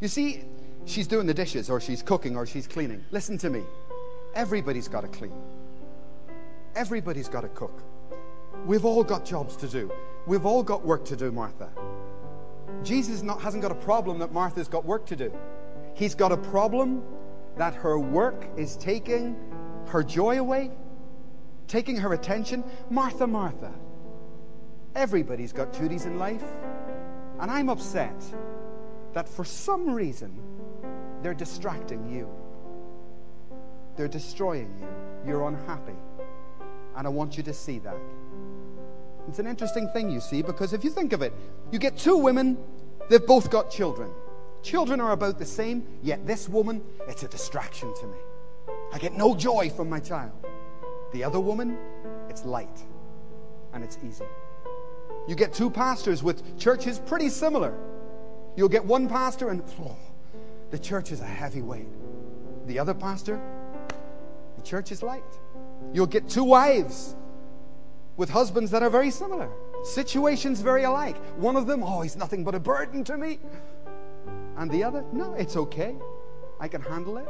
You 0.00 0.08
see, 0.08 0.44
she's 0.84 1.06
doing 1.06 1.26
the 1.26 1.34
dishes, 1.34 1.70
or 1.70 1.80
she's 1.80 2.02
cooking, 2.02 2.36
or 2.36 2.46
she's 2.46 2.66
cleaning. 2.66 3.04
Listen 3.10 3.38
to 3.38 3.50
me. 3.50 3.62
Everybody's 4.34 4.88
got 4.88 5.02
to 5.02 5.08
clean, 5.08 5.34
everybody's 6.74 7.28
got 7.28 7.42
to 7.42 7.48
cook. 7.48 7.82
We've 8.66 8.84
all 8.84 9.02
got 9.02 9.24
jobs 9.24 9.56
to 9.56 9.68
do. 9.68 9.90
We've 10.26 10.46
all 10.46 10.62
got 10.62 10.84
work 10.84 11.04
to 11.06 11.16
do, 11.16 11.32
Martha. 11.32 11.70
Jesus 12.84 13.22
not, 13.22 13.40
hasn't 13.40 13.62
got 13.62 13.72
a 13.72 13.76
problem 13.76 14.18
that 14.18 14.32
Martha's 14.32 14.68
got 14.68 14.84
work 14.84 15.06
to 15.06 15.16
do. 15.16 15.32
He's 15.94 16.14
got 16.14 16.32
a 16.32 16.36
problem 16.36 17.02
that 17.56 17.74
her 17.74 17.98
work 17.98 18.46
is 18.56 18.76
taking 18.76 19.36
her 19.86 20.02
joy 20.02 20.38
away, 20.38 20.70
taking 21.68 21.96
her 21.96 22.14
attention. 22.14 22.64
Martha, 22.90 23.26
Martha, 23.26 23.72
everybody's 24.94 25.52
got 25.52 25.72
duties 25.72 26.06
in 26.06 26.18
life. 26.18 26.44
And 27.40 27.50
I'm 27.50 27.68
upset 27.68 28.14
that 29.12 29.28
for 29.28 29.44
some 29.44 29.90
reason 29.90 30.32
they're 31.22 31.34
distracting 31.34 32.08
you, 32.12 32.28
they're 33.96 34.08
destroying 34.08 34.74
you. 34.80 34.88
You're 35.26 35.46
unhappy. 35.48 35.96
And 36.96 37.06
I 37.06 37.10
want 37.10 37.36
you 37.36 37.42
to 37.44 37.52
see 37.52 37.78
that. 37.80 37.96
It's 39.28 39.38
an 39.38 39.46
interesting 39.46 39.88
thing, 39.90 40.10
you 40.10 40.20
see, 40.20 40.42
because 40.42 40.72
if 40.72 40.82
you 40.82 40.90
think 40.90 41.12
of 41.12 41.22
it, 41.22 41.32
you 41.70 41.78
get 41.78 41.96
two 41.96 42.16
women, 42.16 42.58
they've 43.12 43.26
both 43.26 43.50
got 43.50 43.70
children. 43.70 44.10
Children 44.62 45.00
are 45.00 45.12
about 45.12 45.38
the 45.38 45.44
same, 45.44 45.86
yet 46.02 46.26
this 46.26 46.48
woman, 46.48 46.82
it's 47.08 47.22
a 47.22 47.28
distraction 47.28 47.92
to 48.00 48.06
me. 48.06 48.18
I 48.92 48.98
get 48.98 49.12
no 49.12 49.34
joy 49.34 49.70
from 49.70 49.90
my 49.90 50.00
child. 50.00 50.32
The 51.12 51.22
other 51.22 51.40
woman, 51.40 51.76
it's 52.28 52.44
light 52.44 52.82
and 53.74 53.84
it's 53.84 53.98
easy. 54.04 54.24
You 55.28 55.34
get 55.34 55.52
two 55.52 55.70
pastors 55.70 56.22
with 56.22 56.58
churches 56.58 56.98
pretty 56.98 57.28
similar. 57.28 57.74
You'll 58.56 58.68
get 58.68 58.84
one 58.84 59.08
pastor 59.08 59.50
and 59.50 59.62
oh, 59.80 59.96
the 60.70 60.78
church 60.78 61.12
is 61.12 61.20
a 61.20 61.26
heavy 61.26 61.62
weight. 61.62 61.88
The 62.66 62.78
other 62.78 62.94
pastor, 62.94 63.40
the 64.56 64.62
church 64.62 64.90
is 64.90 65.02
light. 65.02 65.22
You'll 65.92 66.06
get 66.06 66.28
two 66.28 66.44
wives 66.44 67.14
with 68.16 68.30
husbands 68.30 68.70
that 68.70 68.82
are 68.82 68.90
very 68.90 69.10
similar, 69.10 69.50
situations 69.82 70.60
very 70.60 70.84
alike. 70.84 71.16
One 71.36 71.56
of 71.56 71.66
them, 71.66 71.82
oh, 71.82 72.02
he's 72.02 72.16
nothing 72.16 72.44
but 72.44 72.54
a 72.54 72.60
burden 72.60 73.04
to 73.04 73.16
me. 73.16 73.40
And 74.56 74.70
the 74.70 74.84
other, 74.84 75.04
no, 75.12 75.34
it's 75.34 75.56
okay. 75.56 75.96
I 76.60 76.68
can 76.68 76.82
handle 76.82 77.18
it. 77.18 77.28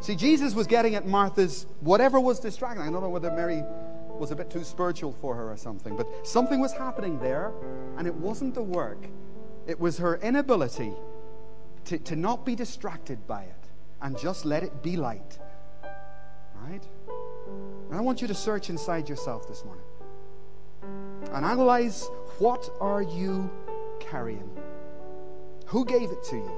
See, 0.00 0.14
Jesus 0.14 0.54
was 0.54 0.66
getting 0.66 0.94
at 0.94 1.06
Martha's 1.06 1.66
whatever 1.80 2.20
was 2.20 2.38
distracting. 2.38 2.82
I 2.82 2.90
don't 2.90 3.02
know 3.02 3.08
whether 3.08 3.30
Mary 3.30 3.62
was 4.18 4.30
a 4.30 4.36
bit 4.36 4.50
too 4.50 4.64
spiritual 4.64 5.12
for 5.20 5.34
her 5.34 5.50
or 5.50 5.56
something, 5.56 5.96
but 5.96 6.26
something 6.26 6.60
was 6.60 6.72
happening 6.72 7.18
there, 7.20 7.52
and 7.96 8.06
it 8.06 8.14
wasn't 8.14 8.54
the 8.54 8.62
work, 8.62 8.98
it 9.66 9.78
was 9.78 9.98
her 9.98 10.16
inability 10.16 10.92
to, 11.84 11.98
to 11.98 12.16
not 12.16 12.44
be 12.44 12.54
distracted 12.54 13.26
by 13.26 13.42
it 13.42 13.54
and 14.02 14.18
just 14.18 14.44
let 14.44 14.62
it 14.62 14.82
be 14.82 14.96
light. 14.96 15.38
Right? 16.64 16.86
And 17.88 17.98
I 17.98 18.00
want 18.00 18.20
you 18.20 18.28
to 18.28 18.34
search 18.34 18.70
inside 18.70 19.08
yourself 19.08 19.48
this 19.48 19.64
morning 19.64 19.84
and 21.32 21.44
analyze 21.44 22.08
what 22.38 22.70
are 22.80 23.02
you 23.02 23.50
carrying? 24.00 24.50
Who 25.66 25.84
gave 25.84 26.10
it 26.10 26.22
to 26.24 26.36
you? 26.36 26.50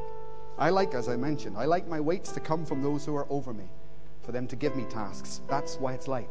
I 0.59 0.71
like, 0.71 0.95
as 0.95 1.09
I 1.09 1.17
mentioned, 1.17 1.57
I 1.57 1.65
like 1.65 1.89
my 1.89 2.01
weights 2.01 2.33
to 2.33 2.41
come 2.41 2.67
from 2.67 2.83
those 2.83 3.05
who 3.05 3.17
are 3.17 3.27
over 3.31 3.55
me, 3.55 3.65
for 4.23 4.33
them 4.33 4.47
to 4.49 4.57
give 4.57 4.77
me 4.77 4.85
tasks. 4.85 5.41
That's 5.49 5.77
why 5.77 5.95
it's 5.95 6.07
light. 6.07 6.31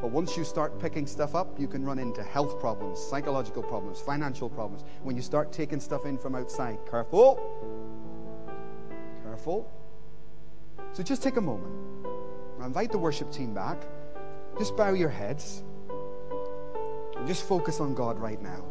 But 0.00 0.10
once 0.10 0.36
you 0.36 0.44
start 0.44 0.78
picking 0.78 1.06
stuff 1.06 1.34
up, 1.34 1.58
you 1.58 1.66
can 1.66 1.84
run 1.84 1.98
into 1.98 2.22
health 2.22 2.60
problems, 2.60 3.00
psychological 3.00 3.62
problems, 3.62 3.98
financial 3.98 4.48
problems. 4.48 4.84
When 5.02 5.16
you 5.16 5.22
start 5.22 5.52
taking 5.52 5.80
stuff 5.80 6.06
in 6.06 6.18
from 6.18 6.34
outside, 6.34 6.78
careful. 6.88 7.40
Careful. 9.24 9.70
So 10.92 11.02
just 11.02 11.22
take 11.22 11.36
a 11.36 11.40
moment. 11.40 11.74
I 12.60 12.66
invite 12.66 12.92
the 12.92 12.98
worship 12.98 13.32
team 13.32 13.54
back. 13.54 13.82
Just 14.58 14.76
bow 14.76 14.92
your 14.92 15.10
heads. 15.10 15.64
Just 17.24 17.46
focus 17.48 17.80
on 17.80 17.94
God 17.94 18.18
right 18.18 18.40
now. 18.42 18.64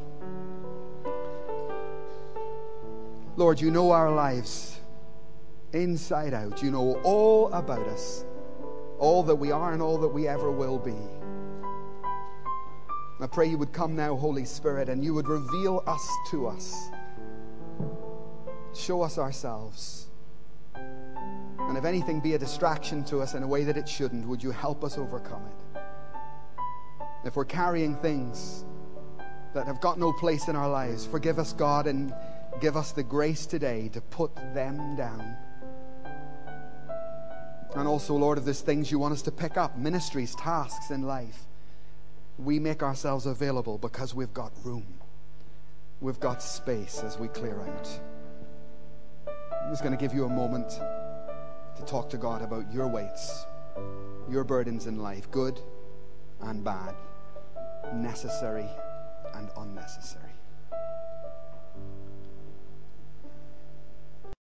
Lord, 3.38 3.60
you 3.60 3.71
know 3.71 3.91
our 3.91 4.12
lives 4.12 4.79
inside 5.73 6.34
out. 6.34 6.63
You 6.63 6.71
know 6.71 6.99
all 7.03 7.51
about 7.51 7.88
us, 7.88 8.25
all 8.97 9.23
that 9.23 9.36
we 9.36 9.51
are 9.51 9.73
and 9.73 9.81
all 9.81 9.97
that 9.97 10.08
we 10.08 10.27
ever 10.27 10.51
will 10.51 10.79
be. 10.79 10.95
I 13.21 13.27
pray 13.27 13.47
you 13.47 13.58
would 13.58 13.73
come 13.73 13.95
now, 13.95 14.15
Holy 14.15 14.45
Spirit, 14.45 14.88
and 14.89 15.03
you 15.03 15.13
would 15.13 15.27
reveal 15.27 15.84
us 15.88 16.08
to 16.31 16.47
us. 16.47 16.89
Show 18.73 19.01
us 19.01 19.17
ourselves. 19.17 20.08
And 20.75 21.77
if 21.77 21.86
anything 21.86 22.19
be 22.19 22.36
a 22.36 22.38
distraction 22.38 23.03
to 23.05 23.21
us 23.21 23.34
in 23.34 23.43
a 23.43 23.47
way 23.47 23.63
that 23.63 23.77
it 23.77 23.88
shouldn't, 23.88 24.27
would 24.27 24.43
you 24.43 24.51
help 24.51 24.84
us 24.84 24.97
overcome 24.97 25.43
it? 25.45 25.64
If 27.25 27.35
we're 27.35 27.43
carrying 27.43 27.95
things 27.95 28.63
that 29.55 29.65
have 29.65 29.81
got 29.81 29.99
no 29.99 30.13
place 30.13 30.47
in 30.47 30.55
our 30.55 30.69
lives, 30.69 31.07
forgive 31.07 31.39
us, 31.39 31.53
God, 31.53 31.88
and 31.88 32.13
give 32.61 32.77
us 32.77 32.91
the 32.91 33.03
grace 33.03 33.47
today 33.47 33.89
to 33.93 34.01
put 34.01 34.33
them 34.53 34.95
down. 34.95 35.35
And 37.75 37.88
also, 37.88 38.13
Lord, 38.15 38.38
if 38.38 38.45
there's 38.45 38.61
things 38.61 38.91
you 38.91 38.99
want 38.99 39.13
us 39.13 39.23
to 39.23 39.31
pick 39.31 39.57
up, 39.57 39.75
ministries, 39.75 40.35
tasks 40.35 40.91
in 40.91 41.01
life, 41.01 41.47
we 42.38 42.59
make 42.59 42.83
ourselves 42.83 43.25
available 43.25 43.79
because 43.79 44.13
we've 44.13 44.33
got 44.33 44.51
room. 44.63 44.85
We've 46.01 46.19
got 46.19 46.43
space 46.43 47.01
as 47.03 47.17
we 47.17 47.27
clear 47.29 47.59
out. 47.59 47.89
I'm 49.63 49.71
just 49.71 49.81
going 49.81 49.97
to 49.97 50.01
give 50.01 50.13
you 50.13 50.25
a 50.25 50.29
moment 50.29 50.69
to 50.69 51.85
talk 51.85 52.07
to 52.11 52.17
God 52.17 52.43
about 52.43 52.71
your 52.71 52.88
weights, 52.88 53.45
your 54.29 54.43
burdens 54.43 54.85
in 54.85 54.99
life, 54.99 55.29
good 55.31 55.59
and 56.41 56.63
bad, 56.63 56.95
necessary 57.93 58.69
and 59.35 59.49
unnecessary. 59.57 60.24